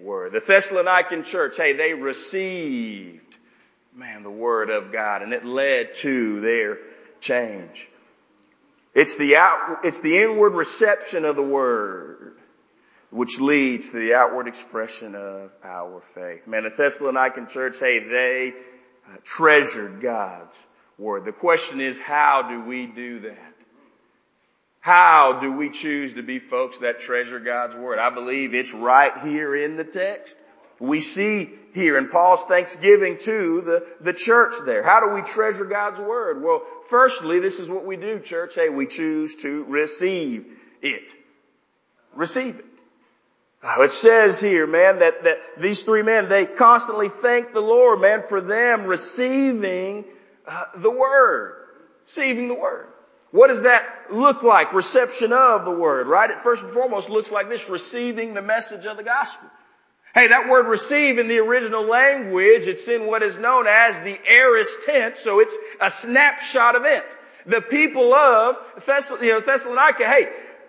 Word. 0.00 0.32
The 0.32 0.40
Thessalonican 0.40 1.24
church, 1.24 1.56
hey, 1.56 1.74
they 1.74 1.94
received, 1.94 3.36
man, 3.94 4.24
the 4.24 4.30
Word 4.30 4.68
of 4.68 4.90
God, 4.90 5.22
and 5.22 5.32
it 5.32 5.44
led 5.44 5.94
to 5.96 6.40
their 6.40 6.78
change. 7.20 7.88
It's 8.94 9.16
the 9.16 9.36
out, 9.36 9.78
it's 9.84 10.00
the 10.00 10.18
inward 10.18 10.54
reception 10.54 11.24
of 11.24 11.36
the 11.36 11.42
Word 11.42 12.36
which 13.10 13.40
leads 13.40 13.90
to 13.90 13.98
the 13.98 14.14
outward 14.14 14.48
expression 14.48 15.14
of 15.14 15.56
our 15.62 16.00
faith. 16.00 16.48
Man, 16.48 16.64
the 16.64 16.70
Thessalonican 16.70 17.48
church, 17.48 17.78
hey, 17.78 18.00
they 18.00 18.54
uh, 19.08 19.16
treasured 19.22 20.00
God's 20.00 20.60
Word. 20.98 21.24
The 21.24 21.32
question 21.32 21.80
is, 21.80 22.00
how 22.00 22.48
do 22.48 22.60
we 22.62 22.86
do 22.86 23.20
that? 23.20 23.54
How 24.80 25.40
do 25.40 25.52
we 25.52 25.68
choose 25.68 26.14
to 26.14 26.22
be 26.22 26.38
folks 26.38 26.78
that 26.78 27.00
treasure 27.00 27.38
God's 27.38 27.76
Word? 27.76 27.98
I 27.98 28.08
believe 28.10 28.54
it's 28.54 28.72
right 28.72 29.16
here 29.18 29.54
in 29.54 29.76
the 29.76 29.84
text. 29.84 30.36
We 30.78 31.00
see 31.00 31.50
here 31.74 31.98
in 31.98 32.08
Paul's 32.08 32.44
thanksgiving 32.44 33.18
to 33.18 33.60
the, 33.60 33.86
the 34.00 34.14
church 34.14 34.54
there. 34.64 34.82
How 34.82 35.00
do 35.00 35.14
we 35.14 35.20
treasure 35.20 35.66
God's 35.66 36.00
Word? 36.00 36.42
Well, 36.42 36.62
firstly, 36.88 37.40
this 37.40 37.58
is 37.58 37.68
what 37.68 37.84
we 37.84 37.96
do, 37.96 38.20
church. 38.20 38.54
Hey, 38.54 38.70
we 38.70 38.86
choose 38.86 39.42
to 39.42 39.64
receive 39.64 40.46
it. 40.80 41.12
Receive 42.14 42.58
it. 42.58 42.64
It 43.62 43.90
says 43.92 44.40
here, 44.40 44.66
man, 44.66 45.00
that, 45.00 45.24
that 45.24 45.38
these 45.58 45.82
three 45.82 46.02
men, 46.02 46.30
they 46.30 46.46
constantly 46.46 47.10
thank 47.10 47.52
the 47.52 47.60
Lord, 47.60 48.00
man, 48.00 48.22
for 48.22 48.40
them 48.40 48.86
receiving 48.86 50.06
uh, 50.46 50.64
the 50.76 50.90
Word. 50.90 51.56
Receiving 52.06 52.48
the 52.48 52.54
Word. 52.54 52.86
What 53.30 53.48
does 53.48 53.62
that 53.62 53.84
look 54.10 54.42
like? 54.42 54.72
Reception 54.72 55.32
of 55.32 55.64
the 55.64 55.70
Word, 55.70 56.06
right? 56.08 56.30
It 56.30 56.40
first 56.40 56.64
and 56.64 56.72
foremost 56.72 57.08
looks 57.08 57.30
like 57.30 57.48
this, 57.48 57.68
receiving 57.68 58.34
the 58.34 58.42
message 58.42 58.86
of 58.86 58.96
the 58.96 59.04
gospel. 59.04 59.48
Hey, 60.12 60.26
that 60.26 60.48
word 60.48 60.66
receive 60.66 61.18
in 61.18 61.28
the 61.28 61.38
original 61.38 61.84
language, 61.84 62.66
it's 62.66 62.88
in 62.88 63.06
what 63.06 63.22
is 63.22 63.38
known 63.38 63.68
as 63.68 64.00
the 64.00 64.18
aorist 64.26 64.82
tense, 64.84 65.20
so 65.20 65.38
it's 65.38 65.56
a 65.80 65.88
snapshot 65.88 66.74
event. 66.74 67.04
The 67.46 67.60
people 67.60 68.12
of 68.12 68.56
Thessalonica, 68.84 70.04
hey, 70.04 70.28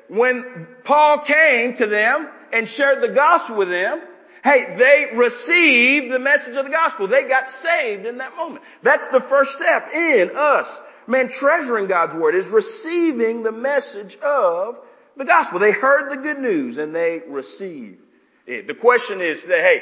when 0.10 0.68
Paul 0.84 1.20
came 1.20 1.74
to 1.77 1.88
them 1.88 2.30
and 2.53 2.70
shared 2.70 3.01
the 3.01 3.08
gospel 3.10 3.56
with 3.56 3.70
them, 3.70 4.01
hey, 4.44 4.75
they 4.77 5.18
received 5.18 6.13
the 6.13 6.20
message 6.20 6.56
of 6.56 6.65
the 6.65 6.72
gospel. 6.72 7.08
They 7.08 7.24
got 7.24 7.50
saved 7.50 8.06
in 8.06 8.20
that 8.20 8.38
moment. 8.38 8.63
That's 8.84 9.08
the 9.08 9.20
first 9.20 9.53
step 9.53 9.91
in 9.91 10.32
us. 10.36 10.80
Man, 11.12 11.27
treasuring 11.27 11.88
God's 11.88 12.15
word 12.15 12.36
is 12.36 12.48
receiving 12.48 13.44
the 13.44 13.51
message 13.51 14.15
of 14.20 14.80
the 15.18 15.25
gospel. 15.25 15.60
They 15.60 15.74
heard 15.74 16.10
the 16.10 16.15
good 16.15 16.39
news 16.39 16.77
and 16.77 16.96
they 16.96 17.22
received 17.27 18.00
it. 18.48 18.65
The 18.65 18.74
question 18.74 19.20
is 19.20 19.44
that, 19.44 19.60
hey, 19.60 19.82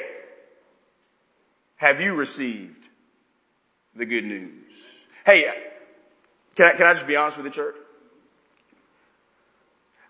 have 1.76 2.00
you 2.00 2.14
received 2.14 2.84
the 3.94 4.06
good 4.06 4.24
news? 4.24 4.64
Hey, 5.24 5.44
can 6.56 6.66
I, 6.66 6.72
can 6.72 6.86
I 6.86 6.94
just 6.94 7.06
be 7.06 7.14
honest 7.14 7.36
with 7.36 7.46
the 7.46 7.52
church? 7.52 7.76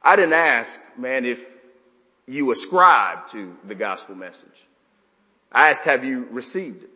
I 0.02 0.16
didn't 0.16 0.32
ask, 0.32 0.80
man, 0.96 1.26
if 1.26 1.46
you 2.26 2.50
ascribe 2.50 3.28
to 3.28 3.54
the 3.66 3.74
gospel 3.74 4.14
message. 4.14 4.48
I 5.52 5.68
asked, 5.68 5.84
have 5.84 6.02
you 6.02 6.28
received 6.30 6.84
it? 6.84 6.90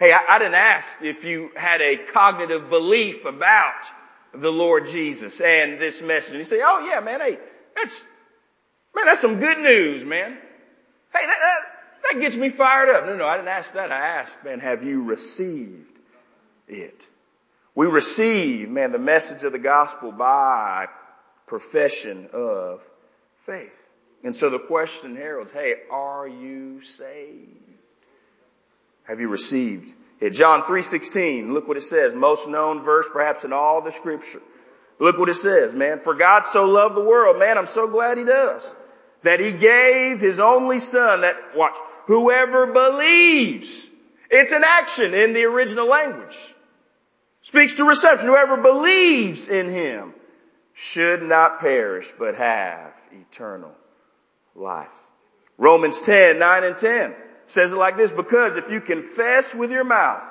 Hey, 0.00 0.12
I, 0.12 0.20
I 0.30 0.38
didn't 0.38 0.54
ask 0.54 0.96
if 1.02 1.24
you 1.24 1.50
had 1.54 1.82
a 1.82 1.98
cognitive 1.98 2.70
belief 2.70 3.26
about 3.26 3.84
the 4.32 4.50
Lord 4.50 4.86
Jesus 4.86 5.42
and 5.42 5.78
this 5.78 6.00
message. 6.00 6.30
And 6.30 6.38
you 6.38 6.44
say, 6.44 6.62
oh 6.64 6.86
yeah, 6.86 7.00
man, 7.00 7.20
hey, 7.20 7.38
that's, 7.76 8.02
man, 8.96 9.04
that's 9.04 9.20
some 9.20 9.38
good 9.38 9.58
news, 9.58 10.02
man. 10.02 10.38
Hey, 11.12 11.26
that, 11.26 11.38
that, 11.38 12.12
that 12.14 12.20
gets 12.22 12.34
me 12.34 12.48
fired 12.48 12.88
up. 12.88 13.04
No, 13.04 13.14
no, 13.14 13.26
I 13.26 13.36
didn't 13.36 13.48
ask 13.48 13.74
that. 13.74 13.92
I 13.92 14.20
asked, 14.20 14.42
man, 14.42 14.60
have 14.60 14.84
you 14.84 15.02
received 15.02 15.98
it? 16.66 16.98
We 17.74 17.86
receive, 17.86 18.70
man, 18.70 18.92
the 18.92 18.98
message 18.98 19.44
of 19.44 19.52
the 19.52 19.58
gospel 19.58 20.12
by 20.12 20.86
profession 21.46 22.30
of 22.32 22.82
faith. 23.40 23.90
And 24.24 24.34
so 24.34 24.48
the 24.48 24.60
question 24.60 25.14
heralds, 25.14 25.52
hey, 25.52 25.74
are 25.90 26.26
you 26.26 26.80
saved? 26.80 27.69
Have 29.04 29.20
you 29.20 29.28
received 29.28 29.92
it? 30.20 30.30
John 30.30 30.62
3.16, 30.62 31.52
look 31.52 31.66
what 31.66 31.76
it 31.76 31.82
says. 31.82 32.14
Most 32.14 32.48
known 32.48 32.82
verse 32.82 33.08
perhaps 33.12 33.44
in 33.44 33.52
all 33.52 33.80
the 33.80 33.92
scripture. 33.92 34.42
Look 34.98 35.18
what 35.18 35.28
it 35.28 35.34
says, 35.34 35.74
man. 35.74 35.98
For 35.98 36.14
God 36.14 36.46
so 36.46 36.66
loved 36.66 36.94
the 36.94 37.04
world, 37.04 37.38
man, 37.38 37.56
I'm 37.56 37.66
so 37.66 37.88
glad 37.88 38.18
he 38.18 38.24
does 38.24 38.74
that 39.22 39.40
he 39.40 39.52
gave 39.52 40.20
his 40.20 40.40
only 40.40 40.78
son 40.78 41.22
that, 41.22 41.36
watch, 41.54 41.76
whoever 42.06 42.72
believes, 42.72 43.86
it's 44.30 44.52
an 44.52 44.64
action 44.64 45.14
in 45.14 45.32
the 45.32 45.44
original 45.44 45.86
language, 45.86 46.54
speaks 47.42 47.74
to 47.74 47.84
reception, 47.84 48.28
whoever 48.28 48.56
believes 48.58 49.48
in 49.48 49.68
him 49.68 50.14
should 50.72 51.22
not 51.22 51.60
perish, 51.60 52.12
but 52.18 52.36
have 52.36 52.92
eternal 53.12 53.72
life. 54.54 54.88
Romans 55.58 56.00
10, 56.00 56.38
9 56.38 56.64
and 56.64 56.78
10 56.78 57.14
says 57.50 57.72
it 57.72 57.76
like 57.76 57.96
this, 57.96 58.12
because 58.12 58.56
if 58.56 58.70
you 58.70 58.80
confess 58.80 59.54
with 59.54 59.72
your 59.72 59.84
mouth 59.84 60.24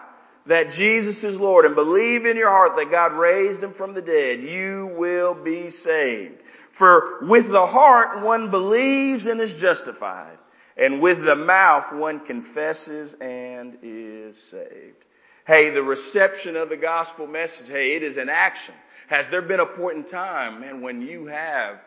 that 0.45 0.71
Jesus 0.71 1.23
is 1.23 1.39
Lord 1.39 1.65
and 1.65 1.75
believe 1.75 2.25
in 2.25 2.37
your 2.37 2.49
heart 2.49 2.75
that 2.77 2.89
God 2.89 3.13
raised 3.13 3.61
him 3.61 3.73
from 3.73 3.93
the 3.93 4.01
dead, 4.01 4.41
you 4.41 4.93
will 4.95 5.33
be 5.33 5.69
saved. 5.69 6.41
For 6.71 7.25
with 7.25 7.49
the 7.49 7.65
heart 7.65 8.23
one 8.23 8.51
believes 8.51 9.27
and 9.27 9.41
is 9.41 9.55
justified, 9.57 10.37
and 10.77 11.01
with 11.01 11.23
the 11.23 11.35
mouth 11.35 11.91
one 11.91 12.21
confesses 12.21 13.15
and 13.15 13.77
is 13.83 14.41
saved. 14.41 15.03
Hey, 15.45 15.71
the 15.71 15.83
reception 15.83 16.55
of 16.55 16.69
the 16.69 16.77
gospel 16.77 17.27
message, 17.27 17.67
hey, 17.67 17.95
it 17.95 18.03
is 18.03 18.17
an 18.17 18.29
action. 18.29 18.75
Has 19.07 19.27
there 19.27 19.41
been 19.41 19.59
a 19.59 19.65
point 19.65 19.97
in 19.97 20.03
time, 20.05 20.61
man, 20.61 20.81
when 20.81 21.01
you 21.01 21.25
have 21.25 21.79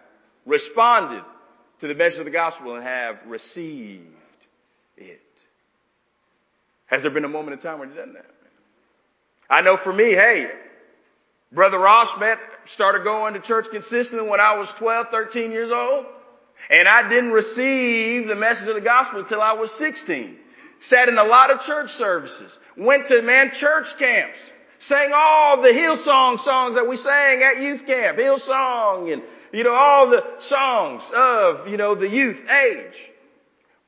responded 0.44 1.24
to 1.78 1.88
the 1.88 1.94
message 1.94 2.18
of 2.18 2.24
the 2.26 2.32
gospel 2.32 2.74
and 2.74 2.84
have 2.84 3.24
received 3.26 4.14
it? 5.02 5.20
Has 6.86 7.02
there 7.02 7.10
been 7.10 7.24
a 7.24 7.28
moment 7.28 7.54
in 7.54 7.58
time 7.58 7.78
when 7.78 7.88
you've 7.88 7.98
done 7.98 8.14
that? 8.14 8.26
I 9.48 9.60
know 9.60 9.76
for 9.76 9.92
me, 9.92 10.12
hey, 10.12 10.50
Brother 11.52 11.78
Ross, 11.78 12.18
man, 12.18 12.38
started 12.66 13.04
going 13.04 13.34
to 13.34 13.40
church 13.40 13.68
consistently 13.70 14.28
when 14.28 14.40
I 14.40 14.56
was 14.56 14.70
12, 14.72 15.08
13 15.10 15.52
years 15.52 15.70
old. 15.70 16.06
And 16.70 16.88
I 16.88 17.08
didn't 17.08 17.32
receive 17.32 18.28
the 18.28 18.36
message 18.36 18.68
of 18.68 18.74
the 18.74 18.80
gospel 18.80 19.20
until 19.20 19.42
I 19.42 19.52
was 19.52 19.70
16. 19.72 20.36
Sat 20.80 21.08
in 21.08 21.18
a 21.18 21.24
lot 21.24 21.50
of 21.50 21.60
church 21.60 21.92
services. 21.92 22.58
Went 22.76 23.08
to, 23.08 23.20
man, 23.22 23.52
church 23.52 23.98
camps. 23.98 24.38
Sang 24.78 25.12
all 25.14 25.62
the 25.62 25.68
Hillsong 25.68 26.40
songs 26.40 26.74
that 26.74 26.88
we 26.88 26.96
sang 26.96 27.42
at 27.42 27.60
youth 27.60 27.86
camp. 27.86 28.18
Hillsong 28.18 29.12
and, 29.12 29.22
you 29.52 29.64
know, 29.64 29.74
all 29.74 30.10
the 30.10 30.24
songs 30.38 31.02
of, 31.14 31.68
you 31.68 31.76
know, 31.76 31.94
the 31.94 32.08
youth 32.08 32.40
age. 32.48 33.11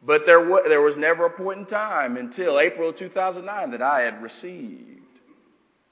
But 0.06 0.26
there, 0.26 0.40
was, 0.40 0.64
there 0.68 0.82
was 0.82 0.98
never 0.98 1.26
a 1.26 1.30
point 1.30 1.60
in 1.60 1.66
time 1.66 2.16
until 2.16 2.60
April 2.60 2.90
of 2.90 2.96
2009 2.96 3.70
that 3.70 3.80
I 3.80 4.02
had 4.02 4.22
received 4.22 5.00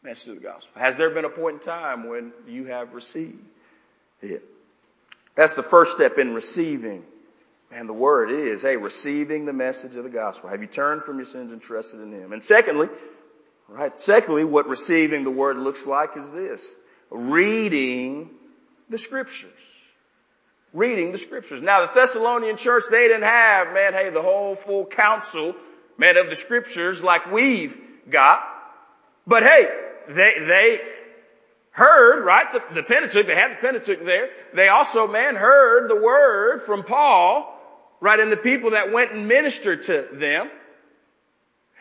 the 0.03 0.09
message 0.09 0.29
of 0.29 0.35
the 0.37 0.43
gospel? 0.43 0.81
Has 0.81 0.97
there 0.97 1.11
been 1.11 1.25
a 1.25 1.31
point 1.31 1.55
in 1.55 1.61
time 1.61 2.09
when 2.09 2.33
you 2.47 2.67
have 2.67 2.93
received 2.93 3.43
it? 4.21 4.45
That's 5.35 5.55
the 5.55 5.63
first 5.63 5.93
step 5.93 6.19
in 6.19 6.35
receiving. 6.35 7.05
And 7.71 7.89
the 7.89 7.95
word 7.95 8.31
is, 8.31 8.63
hey, 8.63 8.77
receiving 8.77 9.47
the 9.47 9.55
message 9.55 9.97
of 9.97 10.05
the 10.05 10.11
gospel. 10.11 10.51
Have 10.51 10.61
you 10.61 10.67
turned 10.67 11.03
from 11.03 11.17
your 11.17 11.25
sins 11.25 11.53
and 11.53 11.63
trusted 11.63 12.01
in 12.01 12.13
Him? 12.13 12.35
And 12.35 12.45
secondly, 12.45 12.91
right, 13.67 13.99
secondly, 13.99 14.45
what 14.45 14.69
receiving 14.69 15.25
the 15.25 15.31
word 15.31 15.57
looks 15.57 15.87
like 15.87 16.19
is 16.19 16.31
this. 16.31 16.77
Reading 17.09 18.29
the 18.91 18.99
scriptures. 18.99 19.51
Reading 20.73 21.13
the 21.13 21.19
scriptures. 21.19 21.63
Now 21.63 21.87
the 21.87 21.93
Thessalonian 21.93 22.57
church, 22.57 22.85
they 22.91 23.07
didn't 23.09 23.25
have, 23.25 23.75
man, 23.75 23.93
hey, 23.93 24.09
the 24.09 24.23
whole 24.23 24.57
full 24.57 24.87
counsel, 24.87 25.55
man, 25.99 26.17
of 26.17 26.31
the 26.31 26.37
scriptures 26.37 27.03
like 27.03 27.31
we've 27.31 27.77
got. 28.09 28.43
But 29.27 29.43
hey, 29.43 29.69
they, 30.09 30.33
they 30.39 30.81
heard, 31.73 32.25
right, 32.25 32.51
the, 32.53 32.63
the 32.75 32.83
Pentateuch, 32.83 33.27
they 33.27 33.35
had 33.35 33.53
the 33.53 33.57
Pentateuch 33.57 34.05
there. 34.05 34.31
They 34.55 34.69
also, 34.69 35.07
man, 35.07 35.37
heard 35.37 35.91
the 35.91 35.97
word 35.97 36.63
from 36.63 36.85
Paul, 36.85 37.55
right, 38.01 38.19
and 38.19 38.33
the 38.33 38.37
people 38.37 38.71
that 38.71 38.93
went 38.93 39.13
and 39.13 39.29
ministered 39.29 39.83
to 39.85 40.09
them. 40.13 40.51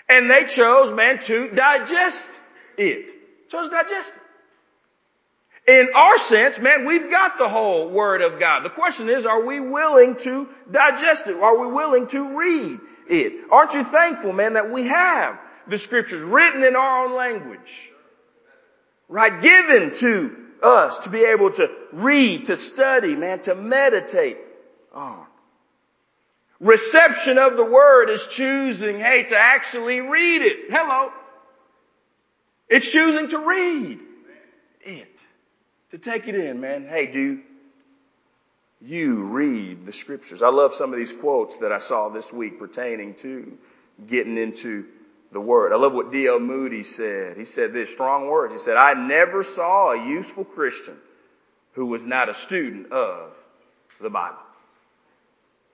And 0.10 0.29
they 0.29 0.43
chose, 0.45 0.93
man, 0.93 1.21
to 1.24 1.50
digest 1.50 2.29
it. 2.77 3.50
Chose 3.50 3.69
to 3.69 3.75
digest 3.75 4.15
it. 4.15 4.21
In 5.72 5.90
our 5.96 6.18
sense, 6.20 6.60
man, 6.60 6.86
we've 6.86 7.10
got 7.10 7.38
the 7.38 7.48
whole 7.48 7.88
Word 7.88 8.22
of 8.22 8.40
God. 8.40 8.63
The 8.63 8.70
question 8.70 9.08
is, 9.08 9.25
are 9.25 9.46
we 9.46 9.62
willing 9.62 10.18
to 10.18 10.50
digest 10.70 11.28
it? 11.28 11.38
Are 11.38 11.58
we 11.58 11.68
willing 11.68 12.08
to 12.08 12.38
read 12.38 12.80
it? 13.08 13.34
Aren't 13.50 13.74
you 13.74 13.84
thankful, 13.86 14.34
man, 14.34 14.54
that 14.54 14.70
we 14.70 14.88
have 14.88 15.40
the 15.68 15.78
Scriptures 15.78 16.22
written 16.22 16.63
in 16.66 16.75
our 16.75 17.06
own 17.06 17.16
language? 17.16 17.92
right, 19.12 19.42
given 19.42 19.94
to 19.94 20.36
us 20.63 21.00
to 21.00 21.10
be 21.10 21.25
able 21.25 21.51
to 21.51 21.70
read, 21.92 22.46
to 22.46 22.56
study, 22.56 23.16
man, 23.16 23.42
to 23.42 23.54
meditate 23.54 24.38
on. 24.94 25.25
Reception 26.60 27.38
of 27.38 27.58
the 27.58 27.63
word 27.63 28.10
is 28.10 28.25
choosing, 28.28 29.00
hey, 29.00 29.24
to 29.24 29.38
actually 29.38 30.00
read 30.00 30.42
it. 30.44 30.72
Hello. 30.72 31.12
It's 32.70 32.90
choosing 32.90 33.30
to 33.30 33.40
read 33.40 34.00
it. 34.82 35.11
To 35.91 35.98
take 35.98 36.27
it 36.27 36.36
in, 36.36 36.62
man. 36.62 36.88
Hey, 36.88 37.07
do 37.07 37.41
you 38.81 39.24
read 39.24 39.86
the 39.86 39.93
scriptures? 39.93 40.41
I 40.41 40.50
love 40.50 40.74
some 40.74 40.93
of 40.93 40.98
these 40.98 41.13
quotes 41.13 41.57
that 41.57 41.71
I 41.71 41.79
saw 41.79 42.10
this 42.10 42.31
week 42.31 42.60
pertaining 42.60 43.15
to 43.15 43.57
getting 44.07 44.38
into 44.38 44.86
the 45.31 45.41
word. 45.41 45.74
I 45.74 45.75
love 45.75 45.93
what 45.93 46.12
D.L. 46.12 46.39
Moody 46.39 46.83
said. 46.83 47.38
He 47.38 47.45
said 47.45 47.74
this 47.74 47.91
strong 47.91 48.27
word. 48.27 48.51
He 48.51 48.57
said, 48.57 48.77
I 48.77 48.93
never 48.93 49.43
saw 49.43 49.91
a 49.91 50.07
useful 50.07 50.45
Christian 50.45 50.98
who 51.74 51.86
was 51.86 52.05
not 52.05 52.29
a 52.29 52.36
student 52.36 52.91
of 52.91 53.31
the 54.00 54.10
Bible. 54.10 54.38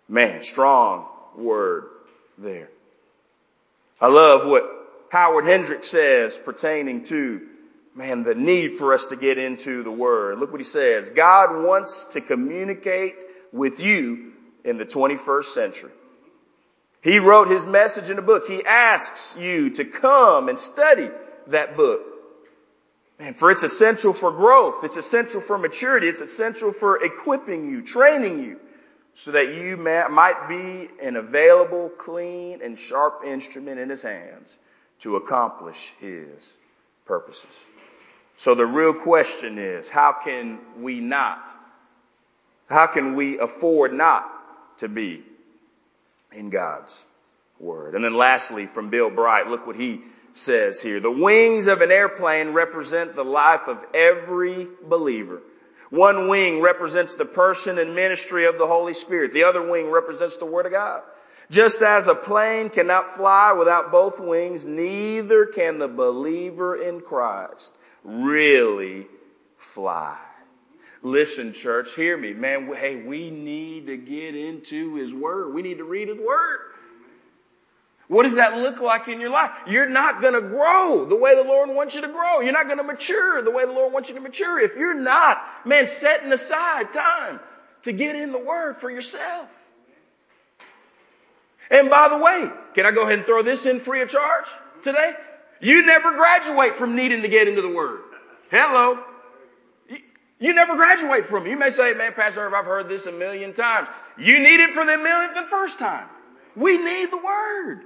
Man, 0.09 0.41
strong 0.41 1.05
word 1.35 1.85
there. 2.37 2.69
I 3.99 4.07
love 4.07 4.47
what 4.47 4.63
Howard 5.11 5.45
Hendricks 5.45 5.89
says 5.89 6.37
pertaining 6.37 7.03
to, 7.05 7.41
man, 7.97 8.23
the 8.23 8.35
need 8.35 8.77
for 8.77 8.93
us 8.93 9.05
to 9.07 9.15
get 9.15 9.37
into 9.37 9.81
the 9.83 9.91
Word. 9.91 10.39
Look 10.39 10.51
what 10.51 10.61
he 10.61 10.65
says. 10.65 11.09
God 11.09 11.63
wants 11.63 12.05
to 12.13 12.21
communicate 12.21 13.15
with 13.51 13.81
you 13.81 14.33
in 14.63 14.77
the 14.77 14.85
21st 14.85 15.45
century. 15.45 15.91
He 17.01 17.19
wrote 17.19 17.47
his 17.47 17.65
message 17.65 18.09
in 18.09 18.19
a 18.19 18.21
book. 18.21 18.47
He 18.47 18.63
asks 18.63 19.35
you 19.37 19.71
to 19.71 19.85
come 19.85 20.49
and 20.49 20.59
study 20.59 21.09
that 21.47 21.75
book. 21.75 22.01
And 23.19 23.35
for 23.35 23.49
it's 23.49 23.63
essential 23.63 24.13
for 24.13 24.31
growth. 24.31 24.83
It's 24.83 24.97
essential 24.97 25.41
for 25.41 25.57
maturity. 25.57 26.07
It's 26.07 26.21
essential 26.21 26.71
for 26.71 27.03
equipping 27.03 27.71
you, 27.71 27.81
training 27.81 28.43
you 28.43 28.59
so 29.15 29.31
that 29.31 29.55
you 29.55 29.77
may, 29.77 30.03
might 30.11 30.47
be 30.47 30.89
an 31.01 31.15
available, 31.15 31.89
clean, 31.89 32.61
and 32.61 32.77
sharp 32.77 33.23
instrument 33.25 33.79
in 33.79 33.89
his 33.89 34.03
hands 34.03 34.55
to 34.99 35.15
accomplish 35.15 35.93
his 35.99 36.53
purposes. 37.05 37.49
So 38.37 38.53
the 38.53 38.67
real 38.67 38.93
question 38.93 39.57
is, 39.57 39.89
how 39.89 40.13
can 40.23 40.59
we 40.79 40.99
not, 40.99 41.49
how 42.69 42.85
can 42.85 43.15
we 43.15 43.39
afford 43.39 43.93
not 43.93 44.31
to 44.77 44.87
be 44.87 45.23
in 46.31 46.51
God's 46.51 47.03
word? 47.59 47.95
And 47.95 48.03
then 48.03 48.13
lastly, 48.13 48.67
from 48.67 48.91
Bill 48.91 49.09
Bright, 49.09 49.47
look 49.47 49.65
what 49.65 49.75
he 49.75 50.01
says 50.33 50.79
here. 50.79 50.99
The 50.99 51.09
wings 51.09 51.65
of 51.65 51.81
an 51.81 51.91
airplane 51.91 52.53
represent 52.53 53.15
the 53.15 53.25
life 53.25 53.67
of 53.67 53.83
every 53.95 54.67
believer. 54.83 55.41
One 55.89 56.27
wing 56.27 56.61
represents 56.61 57.15
the 57.15 57.25
person 57.25 57.79
and 57.79 57.95
ministry 57.95 58.45
of 58.45 58.59
the 58.59 58.67
Holy 58.67 58.93
Spirit. 58.93 59.33
The 59.33 59.45
other 59.45 59.67
wing 59.67 59.89
represents 59.89 60.37
the 60.37 60.45
Word 60.45 60.67
of 60.67 60.73
God. 60.73 61.01
Just 61.49 61.81
as 61.81 62.05
a 62.07 62.13
plane 62.13 62.69
cannot 62.69 63.15
fly 63.15 63.53
without 63.53 63.91
both 63.91 64.19
wings, 64.19 64.63
neither 64.63 65.47
can 65.47 65.79
the 65.79 65.87
believer 65.87 66.75
in 66.75 67.01
Christ 67.01 67.73
really 68.03 69.07
fly. 69.57 70.17
Listen, 71.01 71.53
church, 71.53 71.95
hear 71.95 72.17
me. 72.17 72.33
Man, 72.33 72.73
hey, 72.73 72.95
we 72.95 73.29
need 73.29 73.87
to 73.87 73.97
get 73.97 74.35
into 74.35 74.95
His 74.95 75.13
Word. 75.13 75.53
We 75.53 75.61
need 75.61 75.77
to 75.77 75.83
read 75.83 76.07
His 76.07 76.17
Word. 76.17 76.59
What 78.07 78.23
does 78.23 78.35
that 78.35 78.57
look 78.57 78.79
like 78.79 79.09
in 79.09 79.19
your 79.19 79.29
life? 79.29 79.51
You're 79.67 79.89
not 79.89 80.21
going 80.21 80.33
to 80.33 80.41
grow 80.41 81.05
the 81.05 81.15
way 81.15 81.35
the 81.35 81.43
Lord 81.43 81.69
wants 81.69 81.95
you 81.95 82.01
to 82.01 82.07
grow. 82.07 82.39
You're 82.39 82.53
not 82.53 82.67
going 82.67 82.77
to 82.77 82.83
mature 82.83 83.41
the 83.41 83.51
way 83.51 83.65
the 83.65 83.73
Lord 83.73 83.91
wants 83.91 84.09
you 84.09 84.15
to 84.15 84.21
mature 84.21 84.59
if 84.59 84.75
you're 84.77 84.93
not, 84.93 85.41
man, 85.65 85.87
setting 85.89 86.31
aside 86.31 86.93
time 86.93 87.41
to 87.83 87.91
get 87.91 88.15
in 88.15 88.31
the 88.31 88.39
Word 88.39 88.77
for 88.77 88.89
yourself. 88.89 89.47
And 91.69 91.89
by 91.89 92.07
the 92.07 92.17
way, 92.17 92.49
can 92.73 92.85
I 92.85 92.91
go 92.91 93.01
ahead 93.01 93.19
and 93.19 93.25
throw 93.25 93.43
this 93.43 93.65
in 93.65 93.81
free 93.81 94.01
of 94.01 94.09
charge 94.09 94.45
today? 94.83 95.13
You 95.59 95.85
never 95.85 96.11
graduate 96.11 96.75
from 96.75 96.95
needing 96.95 97.21
to 97.21 97.27
get 97.27 97.47
into 97.47 97.61
the 97.61 97.73
Word. 97.73 98.01
Hello. 98.51 98.99
You 100.39 100.53
never 100.53 100.75
graduate 100.75 101.25
from 101.25 101.47
it. 101.47 101.49
You 101.49 101.57
may 101.57 101.71
say, 101.71 101.93
man, 101.93 102.13
Pastor 102.13 102.45
Irv, 102.45 102.53
I've 102.53 102.65
heard 102.65 102.89
this 102.89 103.07
a 103.07 103.11
million 103.11 103.53
times. 103.53 103.87
You 104.17 104.39
need 104.39 104.59
it 104.59 104.71
for 104.71 104.85
the 104.85 104.97
millionth 104.97 105.35
and 105.35 105.47
first 105.47 105.79
time. 105.79 106.07
We 106.55 106.77
need 106.77 107.11
the 107.11 107.17
Word. 107.17 107.81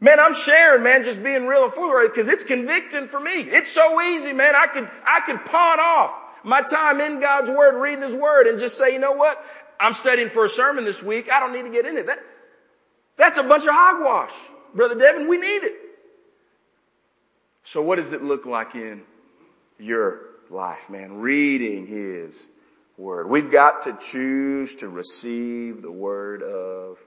Man, 0.00 0.18
I'm 0.18 0.34
sharing, 0.34 0.82
man, 0.82 1.04
just 1.04 1.22
being 1.22 1.46
real 1.46 1.64
and 1.64 1.72
forthright 1.72 2.12
because 2.12 2.28
it's 2.28 2.44
convicting 2.44 3.08
for 3.08 3.20
me. 3.20 3.40
It's 3.40 3.70
so 3.70 4.00
easy, 4.02 4.32
man. 4.32 4.54
I 4.56 4.66
could, 4.66 4.90
I 5.06 5.20
could 5.24 5.44
pawn 5.44 5.78
off 5.80 6.10
my 6.44 6.60
time 6.60 7.00
in 7.00 7.20
God's 7.20 7.48
Word, 7.48 7.80
reading 7.80 8.02
His 8.02 8.14
Word 8.14 8.48
and 8.48 8.58
just 8.58 8.76
say, 8.76 8.92
you 8.92 8.98
know 8.98 9.12
what? 9.12 9.42
I'm 9.78 9.94
studying 9.94 10.30
for 10.30 10.44
a 10.44 10.48
sermon 10.48 10.84
this 10.84 11.02
week. 11.02 11.30
I 11.30 11.40
don't 11.40 11.52
need 11.52 11.62
to 11.62 11.70
get 11.70 11.86
in 11.86 11.96
it. 11.96 12.06
That, 12.06 12.18
that's 13.16 13.38
a 13.38 13.42
bunch 13.42 13.64
of 13.64 13.70
hogwash. 13.72 14.32
Brother 14.74 14.96
Devin, 14.96 15.28
we 15.28 15.38
need 15.38 15.62
it. 15.62 15.74
So 17.64 17.82
what 17.82 17.96
does 17.96 18.12
it 18.12 18.22
look 18.22 18.44
like 18.44 18.74
in 18.74 19.02
your 19.78 20.20
life, 20.50 20.90
man? 20.90 21.20
Reading 21.20 21.86
His 21.86 22.48
Word. 22.98 23.28
We've 23.28 23.50
got 23.50 23.82
to 23.82 23.94
choose 23.94 24.76
to 24.76 24.88
receive 24.88 25.82
the 25.82 25.90
Word 25.90 26.42
of 26.42 26.98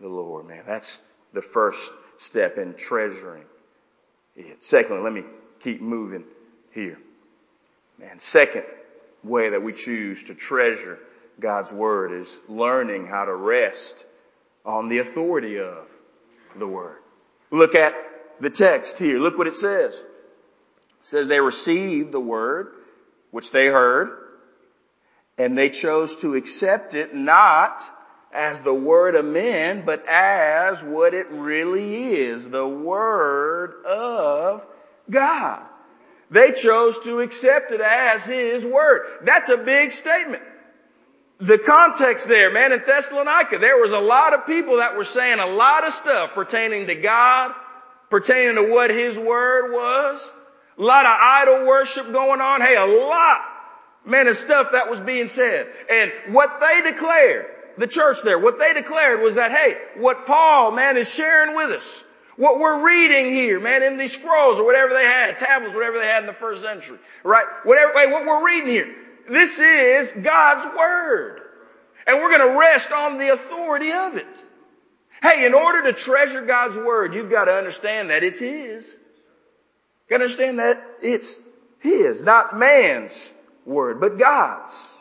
the 0.00 0.08
Lord, 0.08 0.46
man. 0.46 0.64
That's 0.66 1.00
the 1.32 1.42
first 1.42 1.92
step 2.16 2.58
in 2.58 2.74
treasuring 2.74 3.44
it. 4.36 4.64
Secondly, 4.64 5.02
let 5.02 5.12
me 5.12 5.24
keep 5.60 5.80
moving 5.80 6.24
here. 6.72 6.98
Man, 7.98 8.18
second 8.18 8.64
way 9.22 9.50
that 9.50 9.62
we 9.62 9.72
choose 9.72 10.24
to 10.24 10.34
treasure 10.34 10.98
God's 11.40 11.72
Word 11.72 12.12
is 12.12 12.38
learning 12.48 13.06
how 13.06 13.24
to 13.24 13.34
rest 13.34 14.06
on 14.64 14.88
the 14.88 14.98
authority 14.98 15.58
of 15.58 15.86
the 16.56 16.66
Word. 16.66 16.98
Look 17.50 17.74
at 17.74 17.94
the 18.40 18.50
text 18.50 18.98
here. 18.98 19.18
Look 19.18 19.38
what 19.38 19.46
it 19.46 19.54
says. 19.54 19.94
It 19.94 20.04
says 21.02 21.28
they 21.28 21.40
received 21.40 22.12
the 22.12 22.20
Word 22.20 22.72
which 23.30 23.50
they 23.50 23.66
heard 23.66 24.10
and 25.38 25.56
they 25.56 25.70
chose 25.70 26.16
to 26.16 26.34
accept 26.34 26.94
it 26.94 27.14
not 27.14 27.82
as 28.32 28.62
the 28.62 28.74
word 28.74 29.14
of 29.14 29.24
men, 29.24 29.84
but 29.86 30.06
as 30.06 30.82
what 30.82 31.14
it 31.14 31.30
really 31.30 32.14
is, 32.14 32.50
the 32.50 32.66
word 32.66 33.84
of 33.86 34.66
God. 35.08 35.62
They 36.30 36.52
chose 36.52 36.98
to 37.04 37.20
accept 37.20 37.72
it 37.72 37.80
as 37.80 38.26
His 38.26 38.64
word. 38.64 39.06
That's 39.22 39.48
a 39.48 39.56
big 39.56 39.92
statement. 39.92 40.42
The 41.40 41.58
context 41.58 42.28
there, 42.28 42.52
man, 42.52 42.72
in 42.72 42.82
Thessalonica, 42.84 43.58
there 43.58 43.80
was 43.80 43.92
a 43.92 43.98
lot 43.98 44.34
of 44.34 44.44
people 44.44 44.78
that 44.78 44.96
were 44.96 45.04
saying 45.04 45.38
a 45.38 45.46
lot 45.46 45.86
of 45.86 45.94
stuff 45.94 46.32
pertaining 46.34 46.88
to 46.88 46.96
God, 46.96 47.52
pertaining 48.10 48.56
to 48.56 48.72
what 48.72 48.90
His 48.90 49.18
word 49.18 49.72
was. 49.72 50.30
A 50.78 50.82
lot 50.82 51.06
of 51.06 51.16
idol 51.20 51.66
worship 51.66 52.12
going 52.12 52.40
on. 52.40 52.60
Hey, 52.60 52.76
a 52.76 52.86
lot, 52.86 53.40
man, 54.04 54.28
of 54.28 54.36
stuff 54.36 54.68
that 54.72 54.88
was 54.88 55.00
being 55.00 55.28
said. 55.28 55.66
And 55.90 56.12
what 56.34 56.60
they 56.60 56.82
declared 56.90 57.46
the 57.76 57.86
church 57.86 58.18
there, 58.22 58.38
what 58.38 58.58
they 58.58 58.74
declared 58.74 59.20
was 59.20 59.34
that, 59.34 59.50
hey, 59.50 59.76
what 59.96 60.26
Paul, 60.26 60.72
man, 60.72 60.96
is 60.96 61.12
sharing 61.12 61.56
with 61.56 61.70
us, 61.70 62.04
what 62.36 62.60
we're 62.60 62.84
reading 62.84 63.32
here, 63.32 63.58
man, 63.58 63.82
in 63.82 63.96
these 63.96 64.12
scrolls 64.12 64.58
or 64.58 64.64
whatever 64.64 64.94
they 64.94 65.04
had, 65.04 65.38
tablets, 65.38 65.74
whatever 65.74 65.98
they 65.98 66.06
had 66.06 66.22
in 66.22 66.26
the 66.26 66.32
first 66.32 66.62
century, 66.62 66.98
right? 67.24 67.46
Whatever, 67.64 67.92
hey, 67.94 68.12
what 68.12 68.24
we're 68.24 68.46
reading 68.46 68.68
here, 68.68 68.94
this 69.28 69.58
is 69.58 70.12
God's 70.12 70.64
Word. 70.76 71.40
And 72.06 72.18
we're 72.18 72.30
going 72.30 72.52
to 72.52 72.58
rest 72.58 72.90
on 72.90 73.18
the 73.18 73.32
authority 73.34 73.92
of 73.92 74.16
it. 74.16 74.26
Hey, 75.20 75.46
in 75.46 75.54
order 75.54 75.90
to 75.90 75.92
treasure 75.92 76.44
God's 76.44 76.76
Word, 76.76 77.14
you've 77.14 77.30
got 77.30 77.46
to 77.46 77.52
understand 77.52 78.10
that 78.10 78.22
it's 78.22 78.38
His. 78.38 78.94
To 80.08 80.14
understand 80.14 80.58
that 80.60 80.82
it's 81.02 81.42
His, 81.80 82.22
not 82.22 82.56
man's 82.56 83.32
Word, 83.64 84.00
but 84.00 84.18
God's. 84.18 84.94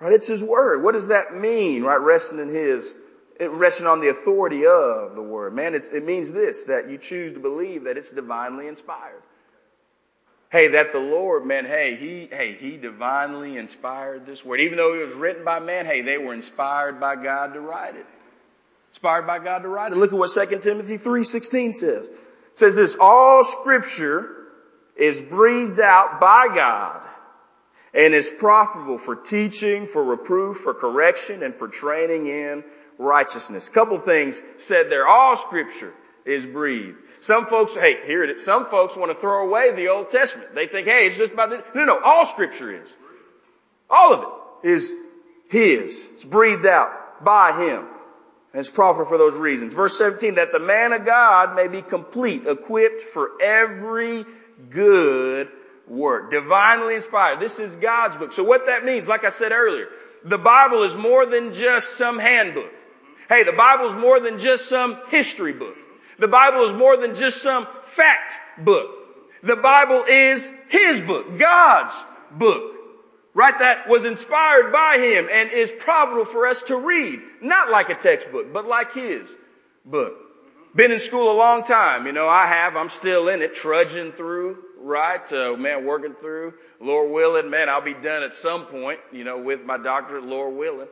Right? 0.00 0.12
It's 0.12 0.26
His 0.26 0.42
Word. 0.42 0.82
What 0.82 0.92
does 0.92 1.08
that 1.08 1.34
mean? 1.34 1.84
Right? 1.84 2.00
Resting 2.00 2.40
in 2.40 2.48
His, 2.48 2.96
resting 3.40 3.86
on 3.86 4.00
the 4.00 4.08
authority 4.08 4.66
of 4.66 5.14
the 5.14 5.22
Word. 5.22 5.54
Man, 5.54 5.74
it 5.74 6.04
means 6.04 6.32
this, 6.32 6.64
that 6.64 6.90
you 6.90 6.98
choose 6.98 7.32
to 7.34 7.38
believe 7.38 7.84
that 7.84 7.96
it's 7.96 8.10
divinely 8.10 8.66
inspired. 8.66 9.22
Hey, 10.50 10.68
that 10.68 10.92
the 10.92 10.98
Lord, 10.98 11.44
man, 11.46 11.66
hey, 11.66 11.96
He, 11.96 12.28
hey, 12.30 12.56
He 12.58 12.76
divinely 12.76 13.56
inspired 13.58 14.26
this 14.26 14.44
Word. 14.44 14.60
Even 14.60 14.76
though 14.76 14.94
it 14.94 15.06
was 15.06 15.14
written 15.14 15.44
by 15.44 15.60
man, 15.60 15.86
hey, 15.86 16.02
they 16.02 16.18
were 16.18 16.34
inspired 16.34 16.98
by 16.98 17.14
God 17.16 17.54
to 17.54 17.60
write 17.60 17.94
it. 17.94 18.06
Inspired 18.96 19.26
by 19.26 19.40
God 19.40 19.58
to 19.58 19.68
write 19.68 19.92
it. 19.92 19.98
Look 19.98 20.14
at 20.14 20.18
what 20.18 20.30
2 20.30 20.58
Timothy 20.60 20.96
3.16 20.96 21.74
says. 21.74 22.08
It 22.08 22.18
says 22.54 22.74
this, 22.74 22.96
all 22.98 23.44
scripture 23.44 24.34
is 24.96 25.20
breathed 25.20 25.80
out 25.80 26.18
by 26.18 26.48
God 26.54 27.06
and 27.92 28.14
is 28.14 28.30
profitable 28.30 28.96
for 28.96 29.14
teaching, 29.14 29.86
for 29.86 30.02
reproof, 30.02 30.60
for 30.60 30.72
correction, 30.72 31.42
and 31.42 31.54
for 31.54 31.68
training 31.68 32.26
in 32.26 32.64
righteousness. 32.96 33.68
Couple 33.68 33.98
things 33.98 34.40
said 34.56 34.88
there. 34.88 35.06
All 35.06 35.36
scripture 35.36 35.92
is 36.24 36.46
breathed. 36.46 36.96
Some 37.20 37.44
folks, 37.44 37.74
hey, 37.74 37.98
here 38.06 38.24
it 38.24 38.30
is. 38.30 38.46
Some 38.46 38.64
folks 38.70 38.96
want 38.96 39.12
to 39.12 39.20
throw 39.20 39.46
away 39.46 39.72
the 39.72 39.88
Old 39.88 40.08
Testament. 40.08 40.54
They 40.54 40.68
think, 40.68 40.86
hey, 40.86 41.06
it's 41.06 41.18
just 41.18 41.32
about 41.32 41.50
the, 41.50 41.62
no, 41.74 41.84
no, 41.84 42.00
all 42.00 42.24
scripture 42.24 42.82
is. 42.82 42.88
All 43.90 44.14
of 44.14 44.20
it 44.64 44.68
is 44.70 44.94
His. 45.50 46.08
It's 46.14 46.24
breathed 46.24 46.64
out 46.64 47.22
by 47.22 47.52
Him. 47.62 47.88
And 48.56 48.72
profitable 48.74 49.10
for 49.10 49.18
those 49.18 49.34
reasons. 49.34 49.74
Verse 49.74 49.98
17, 49.98 50.36
that 50.36 50.50
the 50.50 50.58
man 50.58 50.94
of 50.94 51.04
God 51.04 51.54
may 51.54 51.68
be 51.68 51.82
complete, 51.82 52.46
equipped 52.46 53.02
for 53.02 53.32
every 53.38 54.24
good 54.70 55.50
work. 55.86 56.30
Divinely 56.30 56.94
inspired. 56.94 57.38
This 57.38 57.58
is 57.58 57.76
God's 57.76 58.16
book. 58.16 58.32
So 58.32 58.44
what 58.44 58.64
that 58.64 58.82
means, 58.82 59.06
like 59.06 59.24
I 59.24 59.28
said 59.28 59.52
earlier, 59.52 59.88
the 60.24 60.38
Bible 60.38 60.84
is 60.84 60.94
more 60.94 61.26
than 61.26 61.52
just 61.52 61.98
some 61.98 62.18
handbook. 62.18 62.72
Hey, 63.28 63.44
the 63.44 63.52
Bible 63.52 63.90
is 63.90 63.94
more 63.94 64.20
than 64.20 64.38
just 64.38 64.70
some 64.70 65.00
history 65.08 65.52
book. 65.52 65.76
The 66.18 66.28
Bible 66.28 66.64
is 66.64 66.72
more 66.72 66.96
than 66.96 67.14
just 67.14 67.42
some 67.42 67.66
fact 67.94 68.64
book. 68.64 68.88
The 69.42 69.56
Bible 69.56 70.04
is 70.08 70.48
His 70.70 71.02
book, 71.02 71.38
God's 71.38 71.94
book. 72.30 72.75
Right? 73.36 73.58
That 73.58 73.86
was 73.86 74.06
inspired 74.06 74.72
by 74.72 74.96
him 74.98 75.28
and 75.30 75.52
is 75.52 75.70
profitable 75.70 76.24
for 76.24 76.46
us 76.46 76.62
to 76.64 76.76
read. 76.78 77.20
Not 77.42 77.70
like 77.70 77.90
a 77.90 77.94
textbook, 77.94 78.50
but 78.50 78.66
like 78.66 78.94
his 78.94 79.28
book. 79.84 80.14
Been 80.74 80.90
in 80.90 81.00
school 81.00 81.30
a 81.30 81.36
long 81.36 81.62
time. 81.62 82.06
You 82.06 82.12
know, 82.12 82.28
I 82.28 82.46
have. 82.46 82.76
I'm 82.76 82.88
still 82.88 83.28
in 83.28 83.42
it, 83.42 83.54
trudging 83.54 84.12
through, 84.12 84.56
right? 84.80 85.30
Uh, 85.30 85.54
man, 85.54 85.84
working 85.84 86.14
through. 86.14 86.54
Lord 86.80 87.12
willing, 87.12 87.50
man, 87.50 87.68
I'll 87.68 87.82
be 87.82 87.92
done 87.92 88.22
at 88.22 88.34
some 88.34 88.64
point, 88.66 89.00
you 89.12 89.24
know, 89.24 89.38
with 89.38 89.62
my 89.64 89.76
doctorate, 89.76 90.24
Lord 90.24 90.56
willing. 90.56 90.88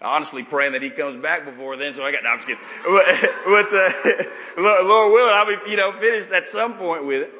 Honestly 0.00 0.44
praying 0.44 0.72
that 0.72 0.82
he 0.82 0.90
comes 0.90 1.20
back 1.20 1.44
before 1.44 1.76
then, 1.76 1.94
so 1.94 2.04
I 2.04 2.12
got, 2.12 2.22
no, 2.22 2.30
I'm 2.30 2.38
just 2.38 2.46
kidding. 2.46 2.62
But, 3.44 3.74
uh, 3.74 4.22
Lord 4.84 5.12
willing, 5.12 5.34
I'll 5.34 5.46
be, 5.46 5.70
you 5.70 5.76
know, 5.76 5.92
finished 5.98 6.30
at 6.30 6.48
some 6.48 6.74
point 6.74 7.04
with 7.04 7.22
it. 7.22 7.32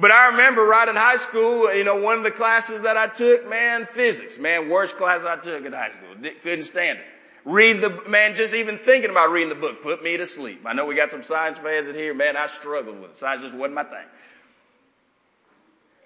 But 0.00 0.12
I 0.12 0.28
remember 0.28 0.62
right 0.62 0.88
in 0.88 0.94
high 0.94 1.16
school, 1.16 1.74
you 1.74 1.82
know, 1.82 1.96
one 1.96 2.16
of 2.18 2.22
the 2.22 2.30
classes 2.30 2.82
that 2.82 2.96
I 2.96 3.08
took, 3.08 3.48
man, 3.48 3.88
physics, 3.94 4.38
man, 4.38 4.68
worst 4.68 4.96
class 4.96 5.24
I 5.24 5.36
took 5.36 5.64
in 5.64 5.72
high 5.72 5.90
school. 5.90 6.30
Couldn't 6.44 6.64
stand 6.64 7.00
it. 7.00 7.04
Read 7.44 7.80
the, 7.80 7.90
man, 8.06 8.34
just 8.34 8.54
even 8.54 8.78
thinking 8.78 9.10
about 9.10 9.32
reading 9.32 9.48
the 9.48 9.54
book 9.56 9.82
put 9.82 10.02
me 10.02 10.16
to 10.16 10.26
sleep. 10.26 10.62
I 10.66 10.72
know 10.72 10.86
we 10.86 10.94
got 10.94 11.10
some 11.10 11.24
science 11.24 11.58
fans 11.58 11.88
in 11.88 11.96
here, 11.96 12.14
man, 12.14 12.36
I 12.36 12.46
struggled 12.46 13.00
with 13.00 13.12
it. 13.12 13.18
Science 13.18 13.42
just 13.42 13.54
wasn't 13.54 13.74
my 13.74 13.84
thing. 13.84 14.04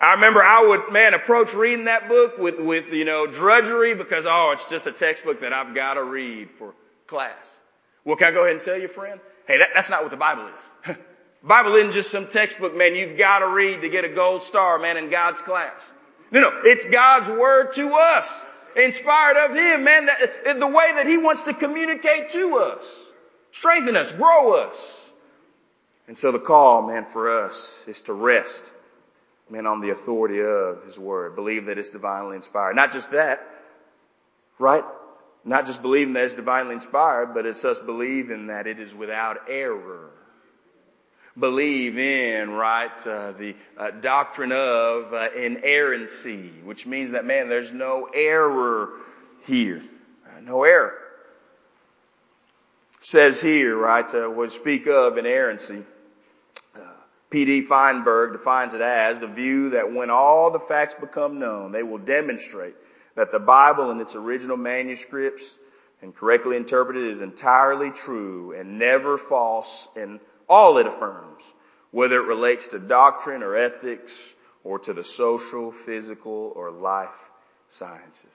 I 0.01 0.15
remember 0.15 0.43
I 0.43 0.67
would, 0.67 0.93
man, 0.93 1.15
approach 1.15 1.53
reading 1.53 1.85
that 1.85 2.09
book 2.09 2.39
with, 2.39 2.59
with, 2.59 2.87
you 2.93 3.05
know, 3.05 3.27
drudgery 3.27 3.95
because, 3.95 4.25
oh, 4.27 4.53
it's 4.53 4.65
just 4.71 4.87
a 4.87 4.93
textbook 4.93 5.41
that 5.41 5.53
I've 5.53 5.75
got 5.75 5.95
to 5.95 6.05
read 6.05 6.49
for 6.59 6.75
class. 7.07 7.59
Well, 8.05 8.17
can 8.17 8.29
I 8.29 8.31
go 8.31 8.45
ahead 8.45 8.57
and 8.57 8.65
tell 8.65 8.79
you, 8.79 8.89
friend? 8.89 9.21
Hey, 9.47 9.59
that, 9.59 9.71
that's 9.75 9.91
not 9.91 10.03
what 10.03 10.11
the 10.11 10.17
Bible 10.17 10.49
is. 10.87 10.97
Bible 11.43 11.75
isn't 11.75 11.93
just 11.93 12.11
some 12.11 12.29
textbook, 12.29 12.77
man, 12.77 12.95
you've 12.95 13.19
got 13.19 13.41
to 13.41 13.49
read 13.49 13.81
to 13.81 13.89
get 13.89 14.05
a 14.05 14.09
gold 14.09 14.45
star, 14.45 14.79
man, 14.79 14.97
in 14.97 15.11
God's 15.11 15.41
class. 15.41 15.81
No, 16.31 16.41
no, 16.41 16.61
it's 16.65 16.85
God's 16.85 17.29
word 17.29 17.73
to 17.75 17.95
us. 17.95 18.43
Inspired 18.77 19.37
of 19.37 19.57
Him, 19.57 19.85
man, 19.85 20.07
that, 20.07 20.59
the 20.59 20.67
way 20.67 20.93
that 20.95 21.07
He 21.07 21.19
wants 21.19 21.45
to 21.45 21.53
communicate 21.53 22.31
to 22.31 22.59
us. 22.59 22.85
Strengthen 23.51 23.97
us, 23.97 24.13
grow 24.13 24.55
us. 24.55 25.11
And 26.07 26.17
so 26.17 26.33
the 26.33 26.39
call, 26.39 26.83
man, 26.83 27.05
for 27.05 27.45
us 27.45 27.85
is 27.89 28.03
to 28.03 28.13
rest, 28.13 28.73
man, 29.51 29.67
on 29.67 29.81
the 29.81 29.91
authority 29.91 30.41
of 30.41 30.85
His 30.85 30.99
Word. 30.99 31.35
Believe 31.35 31.67
that 31.67 31.77
it's 31.77 31.91
divinely 31.91 32.37
inspired. 32.37 32.77
Not 32.77 32.93
just 32.93 33.11
that, 33.11 33.45
right? 34.59 34.85
Not 35.45 35.67
just 35.67 35.83
believing 35.83 36.15
that 36.15 36.25
it's 36.25 36.37
divinely 36.37 36.75
inspired, 36.75 37.35
but 37.35 37.47
it's 37.47 37.65
us 37.65 37.81
believing 37.81 38.47
that 38.47 38.69
it 38.69 38.79
is 38.79 38.95
without 38.95 39.51
error 39.51 40.11
believe 41.39 41.99
in, 41.99 42.51
right, 42.51 43.07
uh, 43.07 43.33
the 43.33 43.55
uh, 43.79 43.91
doctrine 43.91 44.53
of 44.53 45.13
uh, 45.13 45.29
inerrancy, 45.37 46.51
which 46.65 46.87
means 46.87 47.13
that, 47.13 47.25
man, 47.25 47.49
there's 47.49 47.73
no 47.73 48.09
error 48.13 48.91
here. 49.45 49.83
Uh, 50.27 50.41
no 50.41 50.65
error. 50.65 50.95
says 53.01 53.41
here, 53.41 53.77
right, 53.77 54.13
uh, 54.15 54.51
speak 54.51 54.87
of 54.87 55.17
inerrancy. 55.17 55.83
Uh, 56.77 56.81
P.D. 57.31 57.63
Feinberg 57.63 58.33
defines 58.33 58.75
it 58.75 58.81
as 58.81 59.19
the 59.19 59.27
view 59.27 59.71
that 59.71 59.93
when 59.93 60.11
all 60.11 60.51
the 60.51 60.61
facts 60.61 60.95
become 60.95 61.39
known, 61.39 61.73
they 61.73 61.83
will 61.83 61.99
demonstrate 61.99 62.75
that 63.15 63.33
the 63.33 63.41
Bible 63.41 63.91
in 63.91 64.01
its 64.01 64.15
original 64.15 64.57
manuscripts 64.57 65.57
and 66.03 66.15
correctly 66.15 66.57
interpreted 66.57 67.07
is 67.07 67.21
entirely 67.21 67.91
true 67.91 68.53
and 68.53 68.79
never 68.79 69.17
false 69.17 69.89
and 69.97 70.21
all 70.49 70.79
it 70.79 70.87
affirms, 70.87 71.43
whether 71.91 72.17
it 72.17 72.27
relates 72.27 72.69
to 72.69 72.79
doctrine 72.79 73.43
or 73.43 73.57
ethics 73.57 74.35
or 74.65 74.79
to 74.81 74.93
the 74.93 75.05
social, 75.05 75.73
physical, 75.73 76.53
or 76.55 76.71
life 76.71 77.31
sciences. 77.69 78.31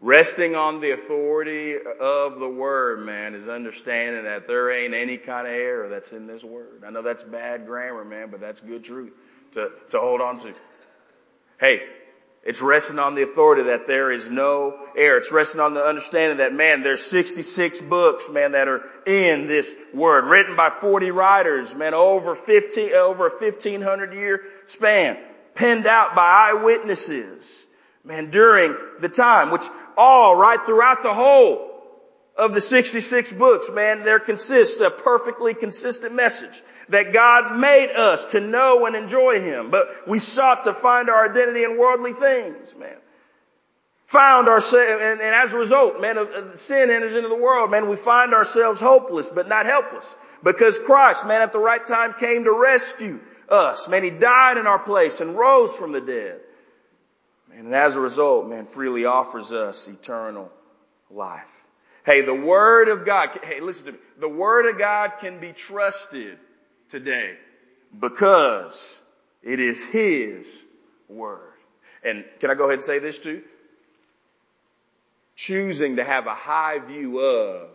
Resting 0.00 0.56
on 0.56 0.80
the 0.80 0.92
authority 0.92 1.76
of 1.76 2.40
the 2.40 2.48
Word, 2.48 3.04
man, 3.04 3.34
is 3.34 3.48
understanding 3.48 4.24
that 4.24 4.46
there 4.46 4.70
ain't 4.70 4.94
any 4.94 5.18
kind 5.18 5.46
of 5.46 5.52
error 5.52 5.88
that's 5.88 6.12
in 6.12 6.26
this 6.26 6.42
Word. 6.42 6.84
I 6.86 6.90
know 6.90 7.02
that's 7.02 7.22
bad 7.22 7.66
grammar, 7.66 8.04
man, 8.04 8.30
but 8.30 8.40
that's 8.40 8.60
good 8.60 8.82
truth 8.82 9.12
to, 9.52 9.70
to 9.90 10.00
hold 10.00 10.22
on 10.22 10.40
to. 10.40 10.54
Hey, 11.60 11.82
it's 12.42 12.62
resting 12.62 12.98
on 12.98 13.14
the 13.14 13.22
authority 13.22 13.64
that 13.64 13.86
there 13.86 14.10
is 14.10 14.30
no 14.30 14.78
error. 14.96 15.18
It's 15.18 15.30
resting 15.30 15.60
on 15.60 15.74
the 15.74 15.84
understanding 15.84 16.38
that, 16.38 16.54
man, 16.54 16.82
there's 16.82 17.02
66 17.02 17.82
books, 17.82 18.30
man, 18.30 18.52
that 18.52 18.66
are 18.66 18.82
in 19.04 19.46
this 19.46 19.74
word, 19.92 20.24
written 20.24 20.56
by 20.56 20.70
40 20.70 21.10
writers, 21.10 21.74
man, 21.74 21.92
over 21.92 22.34
15, 22.34 22.92
over 22.94 23.26
a 23.26 23.30
1500 23.30 24.14
year 24.14 24.42
span, 24.66 25.18
penned 25.54 25.86
out 25.86 26.14
by 26.16 26.50
eyewitnesses, 26.52 27.66
man, 28.04 28.30
during 28.30 28.74
the 29.00 29.10
time, 29.10 29.50
which 29.50 29.66
all 29.98 30.34
right 30.34 30.64
throughout 30.64 31.02
the 31.02 31.12
whole 31.12 31.68
of 32.36 32.54
the 32.54 32.60
66 32.62 33.34
books, 33.34 33.68
man, 33.70 34.02
there 34.02 34.18
consists 34.18 34.80
a 34.80 34.90
perfectly 34.90 35.52
consistent 35.52 36.14
message 36.14 36.62
that 36.90 37.12
God 37.12 37.56
made 37.58 37.90
us 37.90 38.32
to 38.32 38.40
know 38.40 38.86
and 38.86 38.94
enjoy 38.94 39.40
Him, 39.40 39.70
but 39.70 40.08
we 40.08 40.18
sought 40.18 40.64
to 40.64 40.74
find 40.74 41.08
our 41.08 41.30
identity 41.30 41.64
in 41.64 41.78
worldly 41.78 42.12
things, 42.12 42.74
man. 42.76 42.96
Found 44.06 44.48
ourselves, 44.48 45.00
and, 45.00 45.20
and, 45.20 45.34
as 45.34 45.52
a 45.52 45.56
result, 45.56 46.00
man, 46.00 46.16
sin 46.56 46.90
enters 46.90 47.14
into 47.14 47.28
the 47.28 47.36
world, 47.36 47.70
man, 47.70 47.88
we 47.88 47.96
find 47.96 48.34
ourselves 48.34 48.80
hopeless, 48.80 49.30
but 49.30 49.48
not 49.48 49.66
helpless. 49.66 50.16
Because 50.42 50.78
Christ, 50.80 51.26
man, 51.26 51.42
at 51.42 51.52
the 51.52 51.60
right 51.60 51.86
time 51.86 52.14
came 52.18 52.44
to 52.44 52.52
rescue 52.52 53.20
us. 53.48 53.88
Man, 53.88 54.02
He 54.02 54.10
died 54.10 54.56
in 54.56 54.66
our 54.66 54.80
place 54.80 55.20
and 55.20 55.36
rose 55.36 55.76
from 55.76 55.92
the 55.92 56.00
dead. 56.00 56.40
Man, 57.48 57.66
and 57.66 57.74
as 57.74 57.94
a 57.94 58.00
result, 58.00 58.48
man, 58.48 58.66
freely 58.66 59.04
offers 59.04 59.52
us 59.52 59.86
eternal 59.86 60.50
life. 61.08 61.48
Hey, 62.04 62.22
the 62.22 62.34
Word 62.34 62.88
of 62.88 63.06
God, 63.06 63.28
hey, 63.44 63.60
listen 63.60 63.86
to 63.86 63.92
me. 63.92 63.98
The 64.18 64.28
Word 64.28 64.66
of 64.66 64.76
God 64.76 65.12
can 65.20 65.38
be 65.38 65.52
trusted 65.52 66.38
today 66.90 67.34
because 67.98 69.00
it 69.42 69.60
is 69.60 69.84
His 69.86 70.50
Word. 71.08 71.52
And 72.04 72.24
can 72.38 72.50
I 72.50 72.54
go 72.54 72.64
ahead 72.64 72.74
and 72.74 72.82
say 72.82 72.98
this 72.98 73.18
too? 73.18 73.42
Choosing 75.36 75.96
to 75.96 76.04
have 76.04 76.26
a 76.26 76.34
high 76.34 76.78
view 76.78 77.20
of 77.20 77.70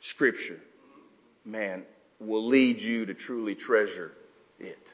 Scripture, 0.00 0.60
man, 1.44 1.84
will 2.18 2.46
lead 2.46 2.80
you 2.80 3.06
to 3.06 3.14
truly 3.14 3.54
treasure 3.54 4.12
it. 4.58 4.92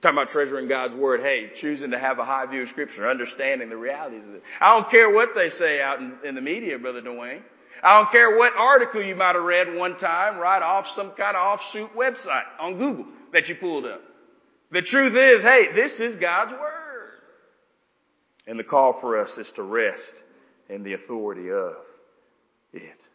Talking 0.00 0.18
about 0.18 0.30
treasuring 0.30 0.68
God's 0.68 0.94
Word, 0.94 1.20
hey, 1.20 1.50
choosing 1.54 1.90
to 1.90 1.98
have 1.98 2.18
a 2.18 2.24
high 2.24 2.46
view 2.46 2.62
of 2.62 2.68
Scripture, 2.68 3.06
understanding 3.08 3.68
the 3.68 3.76
realities 3.76 4.22
of 4.26 4.34
it. 4.36 4.42
I 4.60 4.74
don't 4.74 4.90
care 4.90 5.10
what 5.10 5.34
they 5.34 5.50
say 5.50 5.82
out 5.82 6.00
in, 6.00 6.14
in 6.24 6.34
the 6.34 6.40
media, 6.40 6.78
Brother 6.78 7.02
Dwayne. 7.02 7.42
I 7.82 7.98
don't 7.98 8.10
care 8.10 8.36
what 8.36 8.54
article 8.56 9.02
you 9.02 9.14
might 9.14 9.34
have 9.34 9.44
read 9.44 9.74
one 9.74 9.96
time, 9.96 10.38
right 10.38 10.62
off 10.62 10.88
some 10.88 11.10
kind 11.12 11.36
of 11.36 11.54
offshoot 11.54 11.96
website 11.96 12.44
on 12.58 12.78
Google 12.78 13.06
that 13.32 13.48
you 13.48 13.54
pulled 13.54 13.86
up. 13.86 14.02
The 14.70 14.82
truth 14.82 15.14
is, 15.14 15.42
hey, 15.42 15.72
this 15.72 16.00
is 16.00 16.16
God's 16.16 16.52
Word. 16.52 17.10
And 18.46 18.58
the 18.58 18.64
call 18.64 18.92
for 18.92 19.18
us 19.20 19.38
is 19.38 19.52
to 19.52 19.62
rest 19.62 20.22
in 20.68 20.82
the 20.82 20.92
authority 20.92 21.50
of 21.50 21.76
it. 22.72 23.08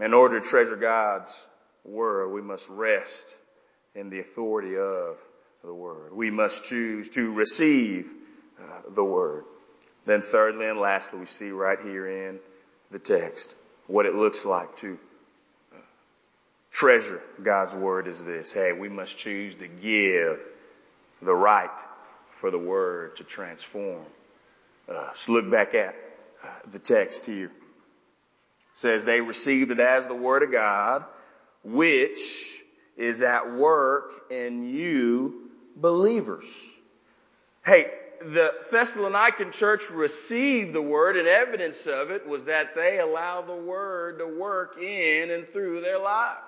In 0.00 0.12
order 0.12 0.40
to 0.40 0.46
treasure 0.46 0.76
God's 0.76 1.46
Word, 1.84 2.28
we 2.28 2.42
must 2.42 2.68
rest 2.68 3.36
in 3.94 4.10
the 4.10 4.20
authority 4.20 4.76
of 4.76 5.18
the 5.62 5.74
Word. 5.74 6.14
We 6.14 6.30
must 6.30 6.64
choose 6.64 7.08
to 7.10 7.32
receive 7.32 8.12
uh, 8.60 8.82
the 8.94 9.04
Word. 9.04 9.44
Then 10.06 10.20
thirdly 10.20 10.66
and 10.66 10.78
lastly, 10.78 11.20
we 11.20 11.26
see 11.26 11.50
right 11.50 11.78
here 11.80 12.28
in 12.28 12.38
the 12.90 12.98
text. 12.98 13.54
What 13.86 14.06
it 14.06 14.14
looks 14.14 14.44
like 14.44 14.76
to 14.76 14.98
uh, 15.72 15.78
treasure 16.70 17.20
God's 17.42 17.74
word 17.74 18.08
is 18.08 18.24
this. 18.24 18.52
Hey, 18.52 18.72
we 18.72 18.88
must 18.88 19.18
choose 19.18 19.54
to 19.56 19.68
give 19.68 20.40
the 21.20 21.34
right 21.34 21.70
for 22.30 22.50
the 22.50 22.58
word 22.58 23.16
to 23.16 23.24
transform 23.24 24.04
us. 24.88 25.28
Look 25.28 25.50
back 25.50 25.74
at 25.74 25.94
uh, 26.42 26.48
the 26.70 26.78
text 26.78 27.26
here. 27.26 27.46
It 27.46 27.52
says 28.74 29.04
they 29.04 29.20
received 29.20 29.70
it 29.70 29.80
as 29.80 30.06
the 30.06 30.14
word 30.14 30.42
of 30.42 30.52
God, 30.52 31.04
which 31.62 32.62
is 32.96 33.22
at 33.22 33.52
work 33.52 34.30
in 34.30 34.68
you 34.68 35.50
believers. 35.76 36.46
Hey, 37.64 37.90
the 38.32 38.52
Thessalonican 38.72 39.52
church 39.52 39.90
received 39.90 40.74
the 40.74 40.82
word 40.82 41.16
and 41.16 41.28
evidence 41.28 41.86
of 41.86 42.10
it 42.10 42.26
was 42.26 42.44
that 42.44 42.74
they 42.74 42.98
allowed 42.98 43.46
the 43.46 43.56
word 43.56 44.18
to 44.18 44.26
work 44.26 44.78
in 44.80 45.30
and 45.30 45.46
through 45.48 45.80
their 45.80 45.98
lives. 45.98 46.40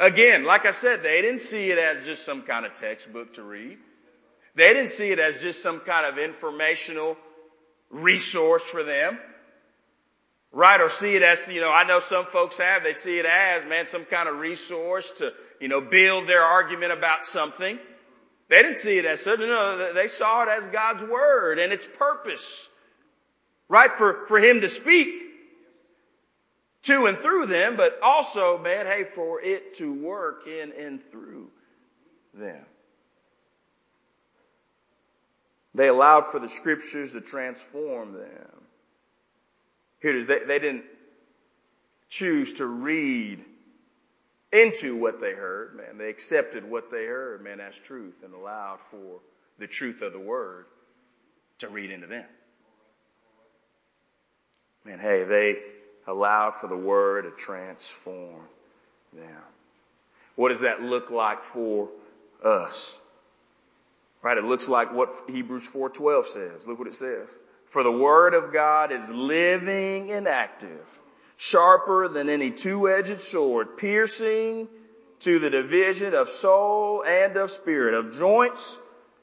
Again, 0.00 0.44
like 0.44 0.64
I 0.64 0.70
said, 0.70 1.02
they 1.02 1.20
didn't 1.22 1.40
see 1.40 1.70
it 1.70 1.78
as 1.78 2.04
just 2.04 2.24
some 2.24 2.42
kind 2.42 2.64
of 2.64 2.74
textbook 2.74 3.34
to 3.34 3.42
read. 3.42 3.78
They 4.54 4.72
didn't 4.72 4.92
see 4.92 5.10
it 5.10 5.18
as 5.18 5.40
just 5.40 5.62
some 5.62 5.80
kind 5.80 6.06
of 6.06 6.18
informational 6.18 7.16
resource 7.90 8.62
for 8.62 8.82
them. 8.82 9.18
Right? 10.50 10.80
Or 10.80 10.88
see 10.88 11.14
it 11.14 11.22
as, 11.22 11.46
you 11.48 11.60
know, 11.60 11.70
I 11.70 11.86
know 11.86 12.00
some 12.00 12.24
folks 12.26 12.56
have, 12.56 12.82
they 12.82 12.94
see 12.94 13.18
it 13.18 13.26
as, 13.26 13.66
man, 13.66 13.86
some 13.86 14.06
kind 14.06 14.28
of 14.28 14.38
resource 14.38 15.10
to, 15.18 15.32
you 15.60 15.68
know, 15.68 15.82
build 15.82 16.26
their 16.26 16.42
argument 16.42 16.92
about 16.92 17.26
something. 17.26 17.78
They 18.48 18.62
didn't 18.62 18.78
see 18.78 18.96
it 18.98 19.04
as 19.04 19.20
such. 19.20 19.40
No, 19.40 19.92
they 19.92 20.08
saw 20.08 20.42
it 20.44 20.48
as 20.48 20.66
God's 20.68 21.02
word 21.02 21.58
and 21.58 21.72
its 21.72 21.86
purpose. 21.98 22.68
Right? 23.68 23.92
For, 23.92 24.26
for 24.26 24.38
him 24.38 24.62
to 24.62 24.68
speak 24.68 25.08
to 26.84 27.06
and 27.06 27.18
through 27.18 27.46
them, 27.46 27.76
but 27.76 27.98
also, 28.02 28.56
man, 28.56 28.86
hey, 28.86 29.04
for 29.14 29.40
it 29.42 29.76
to 29.76 29.92
work 29.92 30.46
in 30.46 30.72
and 30.72 31.02
through 31.10 31.50
them. 32.32 32.64
They 35.74 35.88
allowed 35.88 36.26
for 36.26 36.38
the 36.38 36.48
scriptures 36.48 37.12
to 37.12 37.20
transform 37.20 38.14
them. 38.14 38.62
Here 40.00 40.16
it 40.16 40.22
is. 40.22 40.26
They, 40.26 40.38
they 40.46 40.58
didn't 40.58 40.84
choose 42.08 42.54
to 42.54 42.66
read 42.66 43.44
into 44.52 44.96
what 44.96 45.20
they 45.20 45.32
heard, 45.32 45.76
man. 45.76 45.98
They 45.98 46.08
accepted 46.08 46.68
what 46.68 46.90
they 46.90 47.04
heard, 47.04 47.42
man, 47.42 47.60
as 47.60 47.78
truth 47.78 48.22
and 48.24 48.32
allowed 48.34 48.78
for 48.90 49.20
the 49.58 49.66
truth 49.66 50.02
of 50.02 50.12
the 50.12 50.18
word 50.18 50.66
to 51.58 51.68
read 51.68 51.90
into 51.90 52.06
them. 52.06 52.24
Man, 54.84 54.98
hey, 54.98 55.24
they 55.24 55.58
allowed 56.06 56.52
for 56.52 56.66
the 56.66 56.76
word 56.76 57.22
to 57.22 57.30
transform 57.32 58.42
them. 59.12 59.42
What 60.36 60.50
does 60.50 60.60
that 60.60 60.82
look 60.82 61.10
like 61.10 61.42
for 61.42 61.88
us? 62.42 63.00
Right? 64.22 64.38
It 64.38 64.44
looks 64.44 64.68
like 64.68 64.92
what 64.92 65.14
Hebrews 65.28 65.66
4:12 65.68 66.26
says. 66.26 66.66
Look 66.66 66.78
what 66.78 66.88
it 66.88 66.94
says. 66.94 67.28
For 67.66 67.82
the 67.82 67.92
word 67.92 68.34
of 68.34 68.52
God 68.52 68.92
is 68.92 69.10
living 69.10 70.10
and 70.10 70.26
active 70.26 71.00
sharper 71.38 72.08
than 72.08 72.28
any 72.28 72.50
two-edged 72.50 73.20
sword, 73.20 73.78
piercing 73.78 74.68
to 75.20 75.38
the 75.38 75.48
division 75.48 76.12
of 76.12 76.28
soul 76.28 77.04
and 77.04 77.36
of 77.36 77.50
spirit, 77.50 77.94
of 77.94 78.12
joints 78.12 78.78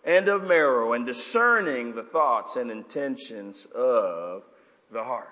and 0.06 0.30
of 0.30 0.48
marrow, 0.48 0.94
and 0.94 1.06
discerning 1.06 1.94
the 1.94 2.04
thoughts 2.04 2.56
and 2.56 2.72
intentions 2.72 3.68
of 3.76 4.44
the 4.92 5.04
heart. 5.04 5.30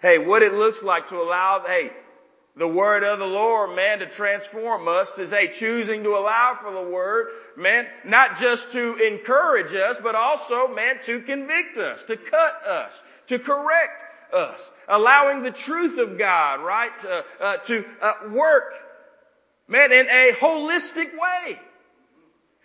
Hey, 0.00 0.18
what 0.18 0.42
it 0.42 0.54
looks 0.54 0.82
like 0.82 1.08
to 1.08 1.20
allow, 1.20 1.62
hey, 1.66 1.90
the 2.56 2.68
word 2.68 3.04
of 3.04 3.18
the 3.18 3.26
Lord, 3.26 3.76
man, 3.76 3.98
to 3.98 4.06
transform 4.06 4.88
us 4.88 5.18
is, 5.18 5.30
hey, 5.30 5.48
choosing 5.48 6.02
to 6.04 6.16
allow 6.16 6.58
for 6.62 6.72
the 6.72 6.90
word, 6.90 7.26
man, 7.56 7.86
not 8.06 8.38
just 8.38 8.72
to 8.72 8.96
encourage 8.96 9.74
us, 9.74 9.98
but 10.02 10.14
also, 10.14 10.66
man, 10.68 10.96
to 11.04 11.20
convict 11.20 11.76
us, 11.76 12.02
to 12.04 12.16
cut 12.16 12.64
us, 12.64 13.02
to 13.26 13.38
correct 13.38 14.05
us. 14.34 14.70
Allowing 14.88 15.42
the 15.42 15.50
truth 15.50 15.98
of 15.98 16.18
God, 16.18 16.60
right, 16.60 17.04
uh, 17.04 17.22
uh, 17.40 17.56
to 17.58 17.84
uh, 18.00 18.12
work, 18.30 18.74
man, 19.68 19.92
in 19.92 20.06
a 20.08 20.32
holistic 20.32 21.12
way. 21.12 21.58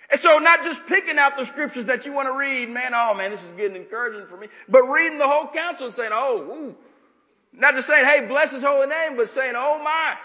And 0.09 0.19
so 0.19 0.39
not 0.39 0.63
just 0.63 0.85
picking 0.87 1.17
out 1.17 1.37
the 1.37 1.45
scriptures 1.45 1.85
that 1.85 2.05
you 2.05 2.11
want 2.11 2.27
to 2.27 2.33
read, 2.33 2.69
man, 2.69 2.93
oh 2.93 3.13
man, 3.13 3.31
this 3.31 3.43
is 3.43 3.51
getting 3.53 3.77
encouraging 3.77 4.27
for 4.27 4.35
me, 4.35 4.47
but 4.67 4.83
reading 4.83 5.17
the 5.17 5.27
whole 5.27 5.47
counsel 5.47 5.85
and 5.85 5.95
saying, 5.95 6.11
oh, 6.13 6.41
ooh. 6.41 6.75
Not 7.53 7.75
just 7.75 7.87
saying, 7.87 8.05
hey, 8.05 8.25
bless 8.27 8.51
his 8.51 8.63
holy 8.63 8.87
name, 8.87 9.17
but 9.17 9.29
saying, 9.29 9.53
oh 9.55 9.81
my. 9.83 10.15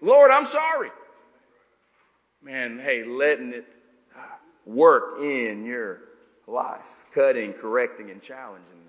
Lord, 0.00 0.30
I'm 0.30 0.46
sorry. 0.46 0.90
Man, 2.42 2.78
hey, 2.78 3.04
letting 3.04 3.52
it 3.52 3.66
work 4.64 5.20
in 5.22 5.64
your 5.64 6.00
life. 6.46 7.06
Cutting, 7.12 7.52
correcting, 7.52 8.10
and 8.10 8.22
challenging. 8.22 8.85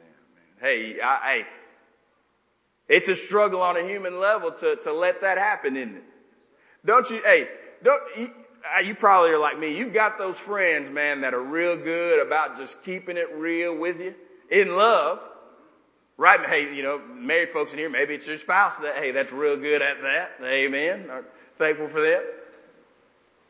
Hey, 0.59 0.97
I, 1.03 1.19
hey, 1.33 1.45
it's 2.87 3.07
a 3.09 3.15
struggle 3.15 3.61
on 3.61 3.77
a 3.77 3.87
human 3.87 4.19
level 4.19 4.51
to, 4.51 4.77
to 4.83 4.93
let 4.93 5.21
that 5.21 5.37
happen, 5.37 5.75
isn't 5.75 5.97
it? 5.97 6.03
Don't 6.85 7.09
you, 7.09 7.21
hey, 7.23 7.47
don't, 7.83 8.01
you, 8.17 8.31
uh, 8.75 8.79
you 8.81 8.95
probably 8.95 9.31
are 9.31 9.39
like 9.39 9.59
me. 9.59 9.77
You've 9.77 9.93
got 9.93 10.17
those 10.17 10.39
friends, 10.39 10.91
man, 10.91 11.21
that 11.21 11.33
are 11.33 11.43
real 11.43 11.75
good 11.77 12.25
about 12.25 12.57
just 12.57 12.81
keeping 12.83 13.17
it 13.17 13.35
real 13.35 13.75
with 13.75 13.99
you 13.99 14.15
in 14.49 14.75
love. 14.75 15.19
Right? 16.17 16.39
Hey, 16.47 16.73
you 16.73 16.81
know, 16.81 16.99
married 17.13 17.49
folks 17.49 17.73
in 17.73 17.79
here, 17.79 17.89
maybe 17.89 18.15
it's 18.15 18.25
your 18.25 18.37
spouse 18.37 18.77
that, 18.77 18.95
hey, 18.95 19.11
that's 19.11 19.31
real 19.31 19.57
good 19.57 19.81
at 19.81 20.01
that. 20.01 20.31
Amen. 20.43 21.09
Are 21.11 21.25
thankful 21.59 21.89
for 21.89 22.01
that. 22.01 22.23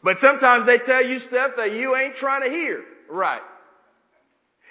But 0.03 0.19
sometimes 0.19 0.65
they 0.65 0.77
tell 0.77 1.05
you 1.05 1.19
stuff 1.19 1.53
that 1.57 1.73
you 1.73 1.95
ain't 1.95 2.15
trying 2.15 2.43
to 2.43 2.49
hear. 2.49 2.83
Right. 3.09 3.41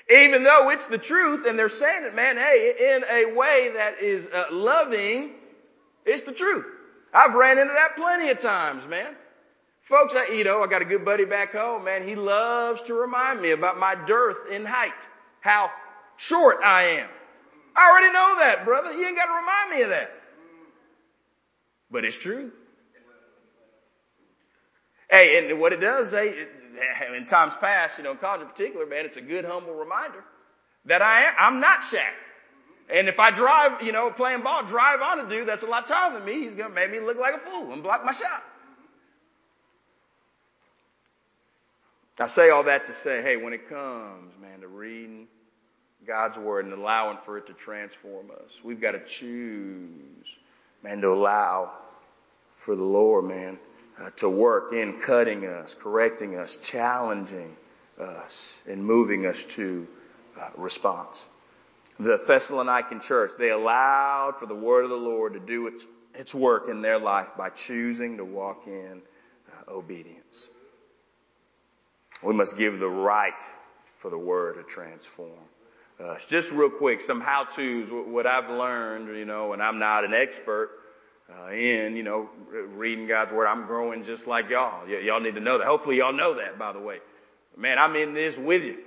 Even 0.09 0.45
though 0.45 0.71
it's 0.71 0.87
the 0.87 0.99
truth 0.99 1.47
and 1.47 1.59
they're 1.59 1.69
saying 1.69 2.05
it, 2.05 2.15
man, 2.15 2.37
hey, 2.37 2.95
in 2.95 3.05
a 3.05 3.37
way 3.37 3.71
that 3.75 4.01
is 4.01 4.27
uh, 4.27 4.45
loving, 4.53 5.33
it's 6.05 6.23
the 6.23 6.33
truth. 6.33 6.65
I've 7.13 7.35
ran 7.35 7.59
into 7.59 7.75
that 7.75 7.97
plenty 7.97 8.29
of 8.31 8.39
times, 8.39 8.87
man. 8.87 9.17
Folks, 9.83 10.15
I, 10.15 10.33
you 10.33 10.45
know, 10.45 10.63
I 10.63 10.69
got 10.69 10.83
a 10.83 10.85
good 10.85 11.05
buddy 11.05 11.25
back 11.25 11.53
home, 11.53 11.85
man. 11.85 12.07
He 12.07 12.15
loves 12.15 12.83
to 12.83 12.95
remind 12.95 13.41
me 13.41 13.51
about 13.51 13.79
my 13.79 13.97
dearth 14.07 14.51
in 14.51 14.65
height. 14.65 14.93
How 15.41 15.71
short 16.17 16.59
I 16.65 16.83
am. 16.83 17.09
I 17.77 17.91
already 17.91 18.13
know 18.13 18.37
that, 18.39 18.65
brother. 18.65 18.93
You 18.93 19.07
ain't 19.07 19.17
got 19.17 19.27
to 19.27 19.33
remind 19.33 19.71
me 19.71 19.83
of 19.83 19.89
that. 19.91 20.11
But 21.91 22.05
it's 22.05 22.17
true. 22.17 22.53
Hey, 25.11 25.39
and 25.39 25.61
what 25.61 25.73
it 25.73 25.81
does, 25.81 26.11
they, 26.11 26.47
in 27.17 27.27
times 27.27 27.55
past, 27.61 27.99
you 27.99 28.05
know, 28.05 28.13
in 28.13 28.19
college 28.19 28.43
in 28.43 28.49
particular, 28.49 28.87
man, 28.87 29.05
it's 29.05 29.17
a 29.17 29.23
good 29.23 29.45
humble 29.45 29.75
reminder 29.75 30.25
that 30.87 31.03
I 31.03 31.25
am, 31.25 31.35
I'm 31.39 31.61
not 31.61 31.81
Shaq. 31.83 32.13
And 32.89 33.09
if 33.09 33.19
I 33.19 33.33
drive, 33.33 33.83
you 33.83 33.93
know, 33.93 34.11
playing 34.11 34.43
ball, 34.43 34.65
drive 34.65 35.01
on 35.01 35.21
a 35.21 35.29
dude 35.29 35.49
that's 35.49 35.65
a 35.65 35.67
lot 35.67 35.89
taller 35.89 36.15
than 36.15 36.25
me, 36.25 36.45
he's 36.45 36.55
going 36.55 36.69
to 36.69 36.75
make 36.75 36.91
me 36.91 37.01
look 37.01 37.19
like 37.19 37.35
a 37.35 37.39
fool 37.39 37.73
and 37.73 37.83
block 37.83 38.05
my 38.05 38.13
shot. 38.13 38.45
I 42.19 42.27
say 42.27 42.49
all 42.51 42.63
that 42.65 42.87
to 42.87 42.93
say, 42.93 43.21
hey, 43.23 43.37
when 43.37 43.53
it 43.53 43.69
comes, 43.69 44.33
man, 44.41 44.61
to 44.61 44.69
reading 44.69 45.27
God's 46.07 46.39
word 46.39 46.65
and 46.65 46.73
allowing 46.73 47.19
for 47.25 47.37
it 47.37 47.47
to 47.49 47.53
transform 47.53 48.31
us, 48.31 48.61
we've 48.65 48.81
got 48.81 48.93
to 48.93 49.05
choose, 49.05 49.91
man, 50.83 51.01
to 51.03 51.09
allow 51.09 51.73
for 52.55 52.75
the 52.75 52.85
Lord, 52.85 53.27
man, 53.27 53.59
uh, 54.01 54.11
to 54.17 54.29
work 54.29 54.73
in 54.73 55.01
cutting 55.01 55.47
us, 55.47 55.75
correcting 55.75 56.37
us, 56.37 56.57
challenging 56.57 57.57
us, 57.99 58.63
and 58.69 58.85
moving 58.85 59.27
us 59.27 59.45
to 59.45 59.87
uh, 60.41 60.49
response. 60.57 61.25
The 61.99 62.19
Thessalonican 62.19 63.03
church, 63.03 63.31
they 63.39 63.51
allowed 63.51 64.37
for 64.39 64.47
the 64.47 64.55
word 64.55 64.85
of 64.85 64.91
the 64.91 64.97
Lord 64.97 65.33
to 65.33 65.41
do 65.41 65.67
its, 65.69 65.87
its 66.15 66.35
work 66.35 66.69
in 66.69 66.83
their 66.83 66.99
life 66.99 67.31
by 67.39 67.49
choosing 67.51 68.19
to 68.19 68.25
walk 68.25 68.67
in 68.67 69.01
uh, 69.51 69.73
obedience. 69.73 70.51
We 72.23 72.35
must 72.35 72.59
give 72.59 72.79
the 72.79 72.89
right 72.89 73.33
for 73.99 74.11
the 74.11 74.19
word 74.19 74.57
to 74.57 74.63
transform 74.63 75.31
us. 75.99 76.27
Just 76.27 76.51
real 76.53 76.71
quick, 76.71 77.01
some 77.01 77.21
how-tos, 77.21 77.89
what 77.91 78.27
I've 78.27 78.51
learned, 78.51 79.17
you 79.17 79.25
know, 79.25 79.55
and 79.55 79.63
I'm 79.63 79.79
not 79.79 80.05
an 80.05 80.13
expert, 80.13 80.71
uh, 81.31 81.51
in, 81.51 81.97
you 81.97 82.03
know, 82.03 82.29
reading 82.51 83.07
God's 83.07 83.33
Word. 83.33 83.47
I'm 83.47 83.67
growing 83.67 84.05
just 84.05 84.27
like 84.27 84.49
y'all. 84.51 84.87
Y- 84.87 85.01
y'all 85.05 85.21
need 85.21 85.35
to 85.35 85.41
know 85.41 85.59
that. 85.59 85.67
Hopefully 85.67 85.99
y'all 85.99 86.13
know 86.13 86.35
that, 86.35 86.59
by 86.59 86.73
the 86.73 86.81
way. 86.81 86.99
Man, 87.57 87.79
I'm 87.79 87.97
in 87.97 88.15
this 88.15 88.37
with 88.37 88.63
you. 88.63 88.79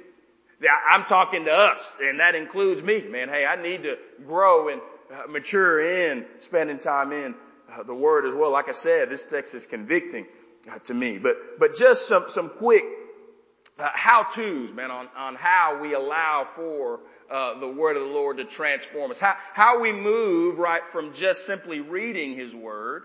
I'm 0.89 1.06
talking 1.06 1.45
to 1.45 1.52
us, 1.52 1.97
and 2.02 2.19
that 2.19 2.36
includes 2.36 2.84
me, 2.84 3.02
man. 3.02 3.30
Hey, 3.30 3.45
I 3.45 3.62
need 3.62 3.84
to 3.84 3.97
grow 4.25 4.67
and 4.67 4.82
uh, 5.12 5.28
mature 5.30 5.80
in 5.80 6.25
spending 6.39 6.80
time 6.80 7.12
in 7.12 7.34
uh, 7.71 7.84
the 7.84 7.93
Word 7.95 8.25
as 8.25 8.34
well. 8.34 8.52
Like 8.52 8.67
I 8.67 8.73
said, 8.73 9.10
this 9.10 9.25
text 9.25 9.56
is 9.56 9.65
convicting 9.65 10.25
uh, 10.69 10.80
to 10.80 10.93
me. 10.93 11.17
But, 11.17 11.60
but 11.60 11.75
just 11.75 12.08
some, 12.08 12.25
some 12.28 12.49
quick 12.49 12.84
uh, 13.80 13.88
how-tos, 13.93 14.73
man, 14.73 14.91
on, 14.91 15.08
on 15.17 15.36
how 15.36 15.80
we 15.82 15.93
allow 15.93 16.47
for 16.56 16.99
uh, 17.29 17.59
the 17.59 17.67
word 17.67 17.95
of 17.95 18.03
the 18.03 18.13
Lord 18.13 18.37
to 18.37 18.45
transform 18.45 19.11
us. 19.11 19.19
How, 19.19 19.35
how 19.53 19.79
we 19.79 19.91
move, 19.91 20.57
right, 20.57 20.81
from 20.91 21.13
just 21.13 21.45
simply 21.45 21.79
reading 21.79 22.35
His 22.35 22.53
word, 22.53 23.03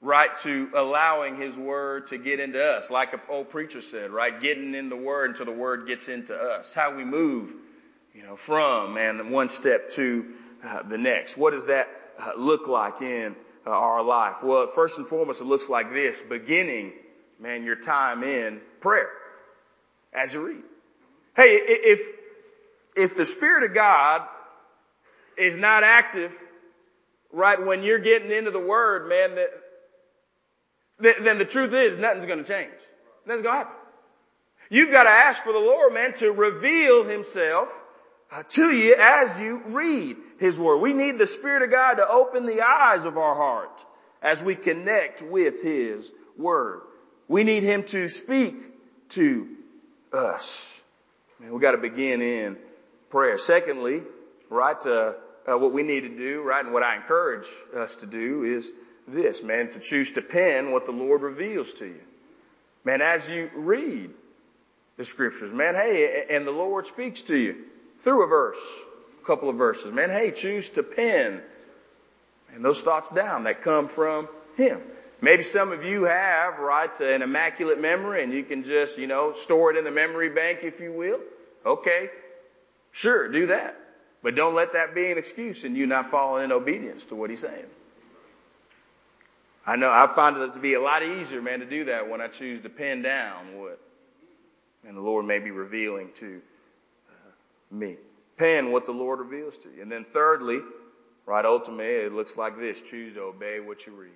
right, 0.00 0.36
to 0.40 0.70
allowing 0.74 1.40
His 1.40 1.56
word 1.56 2.08
to 2.08 2.18
get 2.18 2.40
into 2.40 2.62
us. 2.62 2.90
Like 2.90 3.12
an 3.12 3.20
old 3.28 3.50
preacher 3.50 3.82
said, 3.82 4.10
right, 4.10 4.40
getting 4.40 4.74
in 4.74 4.88
the 4.88 4.96
word 4.96 5.30
until 5.30 5.46
the 5.46 5.52
word 5.52 5.86
gets 5.86 6.08
into 6.08 6.34
us. 6.34 6.74
How 6.74 6.94
we 6.94 7.04
move, 7.04 7.52
you 8.14 8.22
know, 8.22 8.36
from, 8.36 8.96
and 8.96 9.30
one 9.30 9.48
step 9.48 9.90
to 9.90 10.26
uh, 10.64 10.82
the 10.82 10.98
next. 10.98 11.36
What 11.36 11.52
does 11.52 11.66
that 11.66 11.88
uh, 12.18 12.32
look 12.36 12.68
like 12.68 13.00
in 13.00 13.34
uh, 13.66 13.70
our 13.70 14.02
life? 14.02 14.42
Well, 14.42 14.66
first 14.66 14.98
and 14.98 15.06
foremost, 15.06 15.40
it 15.40 15.44
looks 15.44 15.68
like 15.68 15.92
this, 15.92 16.20
beginning, 16.28 16.92
man, 17.38 17.64
your 17.64 17.76
time 17.76 18.22
in 18.22 18.60
prayer 18.80 19.08
as 20.12 20.34
you 20.34 20.46
read. 20.46 20.62
Hey, 21.36 21.54
if, 21.54 22.19
if 22.96 23.16
the 23.16 23.26
Spirit 23.26 23.64
of 23.64 23.74
God 23.74 24.22
is 25.36 25.56
not 25.56 25.82
active, 25.82 26.32
right, 27.32 27.64
when 27.64 27.82
you're 27.82 27.98
getting 27.98 28.30
into 28.30 28.50
the 28.50 28.60
Word, 28.60 29.08
man, 29.08 29.36
that, 29.36 31.24
then 31.24 31.38
the 31.38 31.44
truth 31.44 31.72
is 31.72 31.96
nothing's 31.96 32.26
going 32.26 32.38
to 32.38 32.44
change. 32.44 32.72
Nothing's 33.26 33.44
going 33.44 33.54
to 33.54 33.58
happen. 33.58 33.76
You've 34.68 34.90
got 34.90 35.04
to 35.04 35.10
ask 35.10 35.42
for 35.42 35.52
the 35.52 35.58
Lord, 35.58 35.92
man, 35.92 36.14
to 36.18 36.30
reveal 36.30 37.04
Himself 37.04 37.68
uh, 38.30 38.42
to 38.50 38.70
you 38.70 38.94
as 38.98 39.40
you 39.40 39.62
read 39.66 40.16
His 40.38 40.60
Word. 40.60 40.78
We 40.78 40.92
need 40.92 41.18
the 41.18 41.26
Spirit 41.26 41.62
of 41.62 41.70
God 41.70 41.94
to 41.94 42.08
open 42.08 42.46
the 42.46 42.62
eyes 42.62 43.04
of 43.04 43.18
our 43.18 43.34
heart 43.34 43.84
as 44.22 44.42
we 44.42 44.54
connect 44.54 45.22
with 45.22 45.62
His 45.62 46.12
Word. 46.36 46.82
We 47.28 47.44
need 47.44 47.62
Him 47.62 47.84
to 47.84 48.08
speak 48.08 48.56
to 49.10 49.48
us. 50.12 50.66
Man, 51.40 51.52
we 51.52 51.60
got 51.60 51.72
to 51.72 51.78
begin 51.78 52.22
in 52.22 52.56
prayer. 53.10 53.38
Secondly, 53.38 54.02
right, 54.48 54.84
uh, 54.86 55.12
uh, 55.46 55.58
what 55.58 55.72
we 55.72 55.82
need 55.82 56.00
to 56.00 56.08
do, 56.08 56.42
right, 56.42 56.64
and 56.64 56.72
what 56.72 56.82
I 56.82 56.96
encourage 56.96 57.46
us 57.76 57.96
to 57.96 58.06
do 58.06 58.44
is 58.44 58.72
this, 59.06 59.42
man, 59.42 59.70
to 59.72 59.80
choose 59.80 60.12
to 60.12 60.22
pen 60.22 60.72
what 60.72 60.86
the 60.86 60.92
Lord 60.92 61.22
reveals 61.22 61.74
to 61.74 61.86
you. 61.86 62.00
Man, 62.84 63.02
as 63.02 63.28
you 63.28 63.50
read 63.54 64.10
the 64.96 65.04
scriptures, 65.04 65.52
man, 65.52 65.74
hey, 65.74 66.26
and 66.30 66.46
the 66.46 66.52
Lord 66.52 66.86
speaks 66.86 67.22
to 67.22 67.36
you 67.36 67.56
through 68.00 68.24
a 68.24 68.26
verse, 68.26 68.58
a 69.22 69.26
couple 69.26 69.48
of 69.48 69.56
verses, 69.56 69.92
man, 69.92 70.10
hey, 70.10 70.30
choose 70.30 70.70
to 70.70 70.82
pen 70.82 71.42
and 72.54 72.64
those 72.64 72.80
thoughts 72.80 73.10
down 73.10 73.44
that 73.44 73.62
come 73.62 73.88
from 73.88 74.28
Him. 74.56 74.80
Maybe 75.20 75.42
some 75.42 75.70
of 75.72 75.84
you 75.84 76.04
have, 76.04 76.58
right, 76.58 76.98
an 77.00 77.22
immaculate 77.22 77.80
memory 77.80 78.22
and 78.22 78.32
you 78.32 78.42
can 78.42 78.64
just, 78.64 78.98
you 78.98 79.06
know, 79.06 79.34
store 79.34 79.70
it 79.70 79.76
in 79.76 79.84
the 79.84 79.90
memory 79.90 80.30
bank, 80.30 80.60
if 80.62 80.80
you 80.80 80.92
will. 80.92 81.20
Okay. 81.64 82.10
Sure, 82.92 83.28
do 83.28 83.48
that. 83.48 83.76
But 84.22 84.34
don't 84.34 84.54
let 84.54 84.74
that 84.74 84.94
be 84.94 85.10
an 85.10 85.18
excuse 85.18 85.64
in 85.64 85.74
you 85.76 85.86
not 85.86 86.10
following 86.10 86.44
in 86.44 86.52
obedience 86.52 87.04
to 87.06 87.14
what 87.14 87.30
He's 87.30 87.40
saying. 87.40 87.64
I 89.66 89.76
know 89.76 89.90
I 89.90 90.06
find 90.06 90.36
it 90.36 90.54
to 90.54 90.58
be 90.58 90.74
a 90.74 90.80
lot 90.80 91.02
easier, 91.02 91.40
man, 91.40 91.60
to 91.60 91.66
do 91.66 91.84
that 91.86 92.08
when 92.08 92.20
I 92.20 92.28
choose 92.28 92.60
to 92.62 92.68
pen 92.68 93.02
down 93.02 93.58
what 93.58 93.78
and 94.86 94.96
the 94.96 95.00
Lord 95.00 95.26
may 95.26 95.38
be 95.38 95.50
revealing 95.50 96.10
to 96.14 96.40
uh, 97.08 97.74
me. 97.74 97.96
Pen 98.36 98.72
what 98.72 98.86
the 98.86 98.92
Lord 98.92 99.18
reveals 99.18 99.58
to 99.58 99.68
you. 99.68 99.82
And 99.82 99.92
then 99.92 100.04
thirdly, 100.04 100.60
right, 101.26 101.44
ultimately, 101.44 101.84
it 101.84 102.12
looks 102.12 102.36
like 102.36 102.58
this. 102.58 102.80
Choose 102.80 103.14
to 103.14 103.22
obey 103.22 103.60
what 103.60 103.86
you 103.86 103.92
read. 103.92 104.10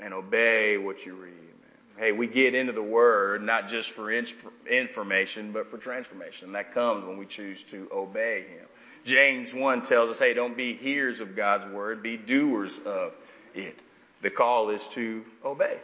And 0.00 0.14
obey 0.14 0.78
what 0.78 1.04
you 1.04 1.14
read, 1.14 1.32
man. 1.32 1.65
Hey, 1.98 2.12
we 2.12 2.26
get 2.26 2.54
into 2.54 2.72
the 2.72 2.82
Word 2.82 3.42
not 3.42 3.68
just 3.68 3.90
for 3.90 4.12
information, 4.12 5.52
but 5.52 5.70
for 5.70 5.78
transformation. 5.78 6.48
And 6.48 6.54
that 6.54 6.74
comes 6.74 7.04
when 7.06 7.16
we 7.16 7.26
choose 7.26 7.62
to 7.70 7.88
obey 7.92 8.44
Him. 8.48 8.66
James 9.04 9.54
1 9.54 9.82
tells 9.82 10.10
us, 10.10 10.18
hey, 10.18 10.34
don't 10.34 10.56
be 10.56 10.74
hearers 10.74 11.20
of 11.20 11.34
God's 11.36 11.72
Word, 11.72 12.02
be 12.02 12.16
doers 12.16 12.78
of 12.84 13.14
it. 13.54 13.78
The 14.20 14.30
call 14.30 14.70
is 14.70 14.86
to 14.88 15.24
obey. 15.44 15.78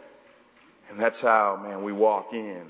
And 0.89 0.99
that's 0.99 1.21
how, 1.21 1.59
man, 1.63 1.83
we 1.83 1.93
walk 1.93 2.33
in. 2.33 2.69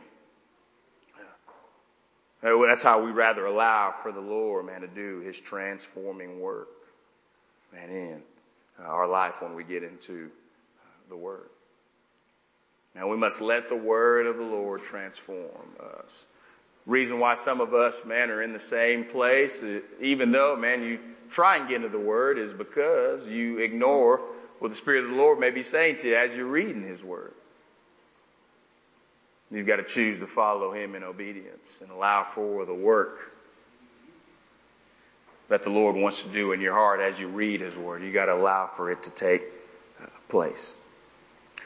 That's 2.41 2.83
how 2.83 3.03
we 3.03 3.11
rather 3.11 3.45
allow 3.45 3.93
for 4.03 4.11
the 4.11 4.19
Lord, 4.19 4.65
man, 4.65 4.81
to 4.81 4.87
do 4.87 5.19
His 5.19 5.39
transforming 5.39 6.39
work, 6.39 6.67
man, 7.73 7.89
in 7.89 8.21
our 8.79 9.07
life 9.07 9.41
when 9.41 9.55
we 9.55 9.63
get 9.63 9.83
into 9.83 10.29
the 11.09 11.15
Word. 11.17 11.49
Now 12.95 13.07
we 13.09 13.17
must 13.17 13.41
let 13.41 13.69
the 13.69 13.75
Word 13.75 14.27
of 14.27 14.37
the 14.37 14.43
Lord 14.43 14.83
transform 14.83 15.67
us. 15.79 16.25
Reason 16.85 17.19
why 17.19 17.35
some 17.35 17.61
of 17.61 17.73
us, 17.73 18.03
man, 18.05 18.29
are 18.29 18.41
in 18.41 18.53
the 18.53 18.59
same 18.59 19.05
place, 19.05 19.63
uh, 19.63 19.79
even 20.01 20.31
though, 20.31 20.55
man, 20.55 20.83
you 20.83 20.99
try 21.29 21.57
and 21.57 21.67
get 21.67 21.77
into 21.77 21.89
the 21.89 21.97
Word, 21.97 22.37
is 22.37 22.53
because 22.53 23.27
you 23.27 23.59
ignore 23.59 24.19
what 24.59 24.69
the 24.69 24.75
Spirit 24.75 25.05
of 25.05 25.11
the 25.11 25.15
Lord 25.15 25.39
may 25.39 25.49
be 25.49 25.63
saying 25.63 25.97
to 25.97 26.09
you 26.09 26.15
as 26.15 26.35
you're 26.35 26.45
reading 26.45 26.83
His 26.83 27.03
Word. 27.03 27.33
You've 29.49 29.67
got 29.67 29.77
to 29.77 29.83
choose 29.83 30.19
to 30.19 30.27
follow 30.27 30.73
Him 30.73 30.95
in 30.95 31.03
obedience 31.03 31.79
and 31.81 31.89
allow 31.89 32.25
for 32.25 32.65
the 32.65 32.73
work 32.73 33.31
that 35.47 35.63
the 35.63 35.69
Lord 35.69 35.95
wants 35.95 36.21
to 36.23 36.29
do 36.29 36.51
in 36.51 36.61
your 36.61 36.73
heart 36.73 36.99
as 36.99 37.19
you 37.19 37.27
read 37.27 37.61
His 37.61 37.75
Word. 37.75 38.03
You've 38.03 38.13
got 38.13 38.25
to 38.25 38.33
allow 38.33 38.67
for 38.67 38.91
it 38.91 39.03
to 39.03 39.09
take 39.09 39.43
uh, 40.01 40.07
place. 40.27 40.75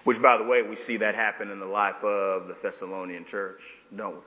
Which, 0.08 0.22
by 0.22 0.38
the 0.38 0.46
way, 0.46 0.62
we 0.62 0.78
see 0.78 0.96
that 0.96 1.16
happen 1.16 1.52
in 1.52 1.60
the 1.60 1.66
life 1.66 2.02
of 2.02 2.48
the 2.48 2.54
Thessalonian 2.54 3.26
church, 3.26 3.62
don't 3.94 4.16
we? 4.16 4.22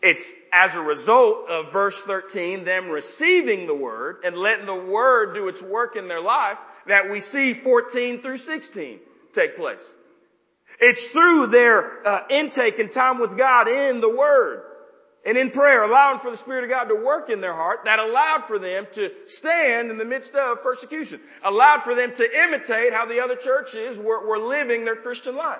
It's 0.00 0.32
as 0.52 0.76
a 0.76 0.80
result 0.80 1.48
of 1.48 1.72
verse 1.72 2.00
13, 2.02 2.62
them 2.62 2.88
receiving 2.88 3.66
the 3.66 3.74
word 3.74 4.18
and 4.22 4.36
letting 4.36 4.66
the 4.66 4.76
word 4.76 5.34
do 5.34 5.48
its 5.48 5.60
work 5.60 5.96
in 5.96 6.06
their 6.06 6.20
life 6.20 6.56
that 6.86 7.10
we 7.10 7.20
see 7.20 7.52
14 7.52 8.22
through 8.22 8.36
16 8.36 9.00
take 9.32 9.56
place. 9.56 9.82
It's 10.78 11.06
through 11.08 11.48
their 11.48 12.06
uh, 12.06 12.22
intake 12.30 12.78
and 12.78 12.92
time 12.92 13.18
with 13.18 13.36
God 13.36 13.66
in 13.66 14.00
the 14.00 14.08
Word 14.08 14.62
and 15.26 15.36
in 15.36 15.50
prayer, 15.50 15.82
allowing 15.82 16.20
for 16.20 16.30
the 16.30 16.36
Spirit 16.36 16.62
of 16.62 16.70
God 16.70 16.84
to 16.84 16.94
work 16.94 17.30
in 17.30 17.40
their 17.40 17.52
heart, 17.52 17.80
that 17.84 17.98
allowed 17.98 18.44
for 18.44 18.60
them 18.60 18.86
to 18.92 19.10
stand 19.26 19.90
in 19.90 19.98
the 19.98 20.04
midst 20.04 20.36
of 20.36 20.62
persecution, 20.62 21.20
allowed 21.42 21.82
for 21.82 21.96
them 21.96 22.14
to 22.14 22.44
imitate 22.44 22.92
how 22.92 23.06
the 23.06 23.20
other 23.20 23.34
churches 23.34 23.98
were, 23.98 24.24
were 24.24 24.38
living 24.38 24.84
their 24.84 24.94
Christian 24.94 25.34
life. 25.34 25.58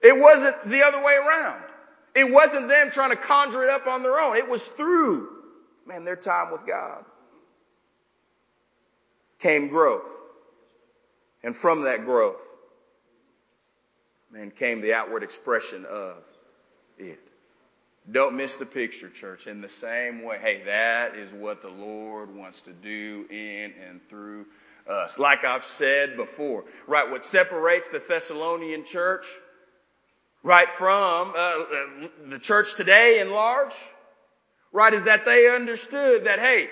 It 0.00 0.16
wasn't 0.16 0.68
the 0.68 0.84
other 0.84 1.02
way 1.02 1.14
around. 1.14 1.64
It 2.14 2.30
wasn't 2.30 2.68
them 2.68 2.92
trying 2.92 3.10
to 3.10 3.16
conjure 3.16 3.64
it 3.64 3.70
up 3.70 3.88
on 3.88 4.04
their 4.04 4.20
own. 4.20 4.36
It 4.36 4.48
was 4.48 4.64
through, 4.64 5.28
man, 5.84 6.04
their 6.04 6.14
time 6.14 6.52
with 6.52 6.64
God 6.64 7.04
came 9.40 9.68
growth. 9.68 10.08
And 11.42 11.54
from 11.54 11.82
that 11.82 12.04
growth, 12.04 12.42
man, 14.30 14.52
came 14.52 14.80
the 14.80 14.94
outward 14.94 15.22
expression 15.22 15.84
of 15.84 16.16
it. 16.98 17.20
Don't 18.10 18.36
miss 18.36 18.56
the 18.56 18.66
picture, 18.66 19.08
church. 19.08 19.46
In 19.46 19.62
the 19.62 19.68
same 19.68 20.22
way, 20.22 20.38
hey, 20.38 20.62
that 20.66 21.16
is 21.16 21.32
what 21.32 21.62
the 21.62 21.70
Lord 21.70 22.34
wants 22.34 22.60
to 22.62 22.72
do 22.72 23.24
in 23.30 23.72
and 23.88 24.00
through 24.10 24.44
us. 24.88 25.18
Like 25.18 25.44
I've 25.44 25.64
said 25.64 26.16
before, 26.16 26.64
right, 26.86 27.10
what 27.10 27.24
separates 27.24 27.88
the 27.88 28.02
Thessalonian 28.06 28.84
church, 28.84 29.24
right, 30.42 30.68
from 30.76 31.30
uh, 31.30 31.38
uh 31.38 32.08
the 32.28 32.38
church 32.38 32.74
today 32.74 33.20
in 33.20 33.30
large, 33.30 33.74
right, 34.70 34.92
is 34.92 35.04
that 35.04 35.24
they 35.24 35.48
understood 35.48 36.24
that, 36.24 36.38
hey, 36.38 36.68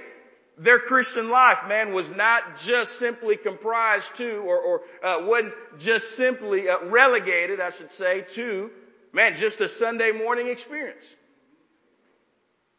their 0.59 0.79
Christian 0.79 1.31
life, 1.31 1.61
man, 1.67 1.95
was 1.95 2.11
not 2.11 2.59
just 2.59 2.99
simply 2.99 3.39
comprised 3.39 4.17
to, 4.17 4.37
or, 4.41 4.59
or 4.59 4.81
uh, 5.03 5.25
wasn't 5.25 5.55
just 5.79 6.15
simply 6.15 6.69
uh, 6.69 6.85
relegated, 6.85 7.59
I 7.59 7.71
should 7.71 7.91
say, 7.91 8.27
to, 8.33 8.71
man, 9.15 9.35
just 9.35 9.63
a 9.63 9.69
Sunday 9.69 10.13
morning 10.13 10.49
experience. 10.49 11.07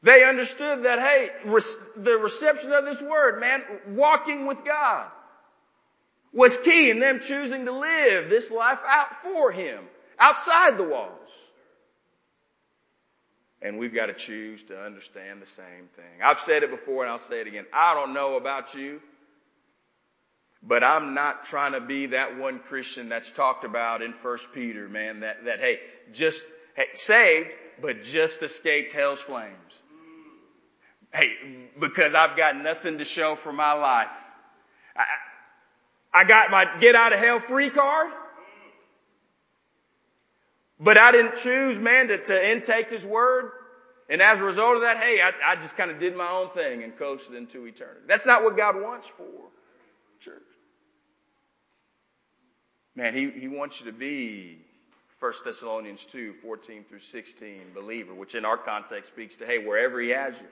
They 0.03 0.25
understood 0.25 0.83
that, 0.83 0.99
hey, 0.99 1.29
the 1.95 2.17
reception 2.17 2.73
of 2.73 2.83
this 2.83 3.01
word, 3.01 3.39
man, 3.39 3.63
walking 3.87 4.45
with 4.45 4.65
God, 4.65 5.07
was 6.33 6.57
key 6.57 6.89
in 6.89 6.99
them 6.99 7.21
choosing 7.21 7.65
to 7.65 7.71
live 7.71 8.29
this 8.29 8.51
life 8.51 8.79
out 8.85 9.23
for 9.23 9.51
Him, 9.51 9.79
outside 10.19 10.77
the 10.77 10.83
walls. 10.83 11.09
And 13.61 13.79
we've 13.79 13.93
got 13.93 14.07
to 14.07 14.13
choose 14.13 14.61
to 14.63 14.77
understand 14.77 15.41
the 15.41 15.47
same 15.47 15.87
thing. 15.95 16.21
I've 16.21 16.41
said 16.41 16.63
it 16.63 16.69
before 16.69 17.03
and 17.03 17.11
I'll 17.11 17.17
say 17.17 17.39
it 17.39 17.47
again. 17.47 17.65
I 17.71 17.93
don't 17.93 18.13
know 18.13 18.35
about 18.35 18.73
you, 18.73 18.99
but 20.61 20.83
I'm 20.83 21.13
not 21.13 21.45
trying 21.45 21.71
to 21.71 21.79
be 21.79 22.07
that 22.07 22.37
one 22.37 22.59
Christian 22.59 23.07
that's 23.07 23.31
talked 23.31 23.63
about 23.63 24.01
in 24.01 24.11
First 24.11 24.51
Peter, 24.53 24.89
man, 24.89 25.21
that, 25.21 25.45
that, 25.45 25.61
hey, 25.61 25.79
just, 26.11 26.43
hey, 26.75 26.87
saved, 26.95 27.51
but 27.81 28.03
just 28.03 28.43
escaped 28.43 28.91
hell's 28.91 29.21
flames. 29.21 29.55
Hey, 31.13 31.35
because 31.79 32.15
I've 32.15 32.35
got 32.35 32.55
nothing 32.57 32.97
to 32.97 33.05
show 33.05 33.35
for 33.35 33.53
my 33.53 33.73
life. 33.73 34.07
I, 34.95 36.21
I 36.21 36.23
got 36.23 36.49
my 36.49 36.67
get 36.79 36.95
out 36.95 37.13
of 37.13 37.19
hell 37.19 37.39
free 37.39 37.69
card. 37.69 38.11
But 40.79 40.97
I 40.97 41.11
didn't 41.11 41.35
choose, 41.37 41.77
man, 41.79 42.07
to, 42.09 42.17
to 42.25 42.51
intake 42.51 42.89
His 42.89 43.05
Word. 43.05 43.51
And 44.09 44.21
as 44.21 44.41
a 44.41 44.43
result 44.43 44.75
of 44.75 44.81
that, 44.81 44.97
hey, 44.97 45.21
I, 45.21 45.31
I 45.45 45.55
just 45.55 45.77
kind 45.77 45.89
of 45.89 45.99
did 45.99 46.15
my 46.15 46.29
own 46.29 46.49
thing 46.49 46.83
and 46.83 46.97
coasted 46.97 47.35
into 47.35 47.65
eternity. 47.65 48.01
That's 48.07 48.25
not 48.25 48.43
what 48.43 48.57
God 48.57 48.81
wants 48.81 49.07
for 49.07 49.23
church. 50.19 50.41
Man, 52.95 53.15
He, 53.15 53.29
he 53.39 53.47
wants 53.47 53.79
you 53.79 53.85
to 53.85 53.93
be 53.93 54.57
1 55.19 55.33
Thessalonians 55.45 56.05
2, 56.11 56.33
14 56.41 56.85
through 56.89 56.99
16 56.99 57.61
believer, 57.73 58.13
which 58.13 58.35
in 58.35 58.43
our 58.43 58.57
context 58.57 59.09
speaks 59.09 59.35
to, 59.37 59.45
hey, 59.45 59.59
wherever 59.59 60.01
He 60.01 60.09
has 60.09 60.33
you. 60.39 60.47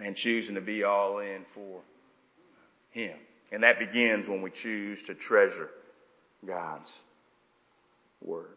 Man, 0.00 0.14
choosing 0.14 0.54
to 0.54 0.62
be 0.62 0.82
all 0.82 1.18
in 1.18 1.44
for 1.54 1.82
Him. 2.90 3.16
And 3.52 3.62
that 3.64 3.78
begins 3.78 4.28
when 4.28 4.40
we 4.40 4.50
choose 4.50 5.02
to 5.04 5.14
treasure 5.14 5.68
God's 6.46 7.02
Word. 8.22 8.56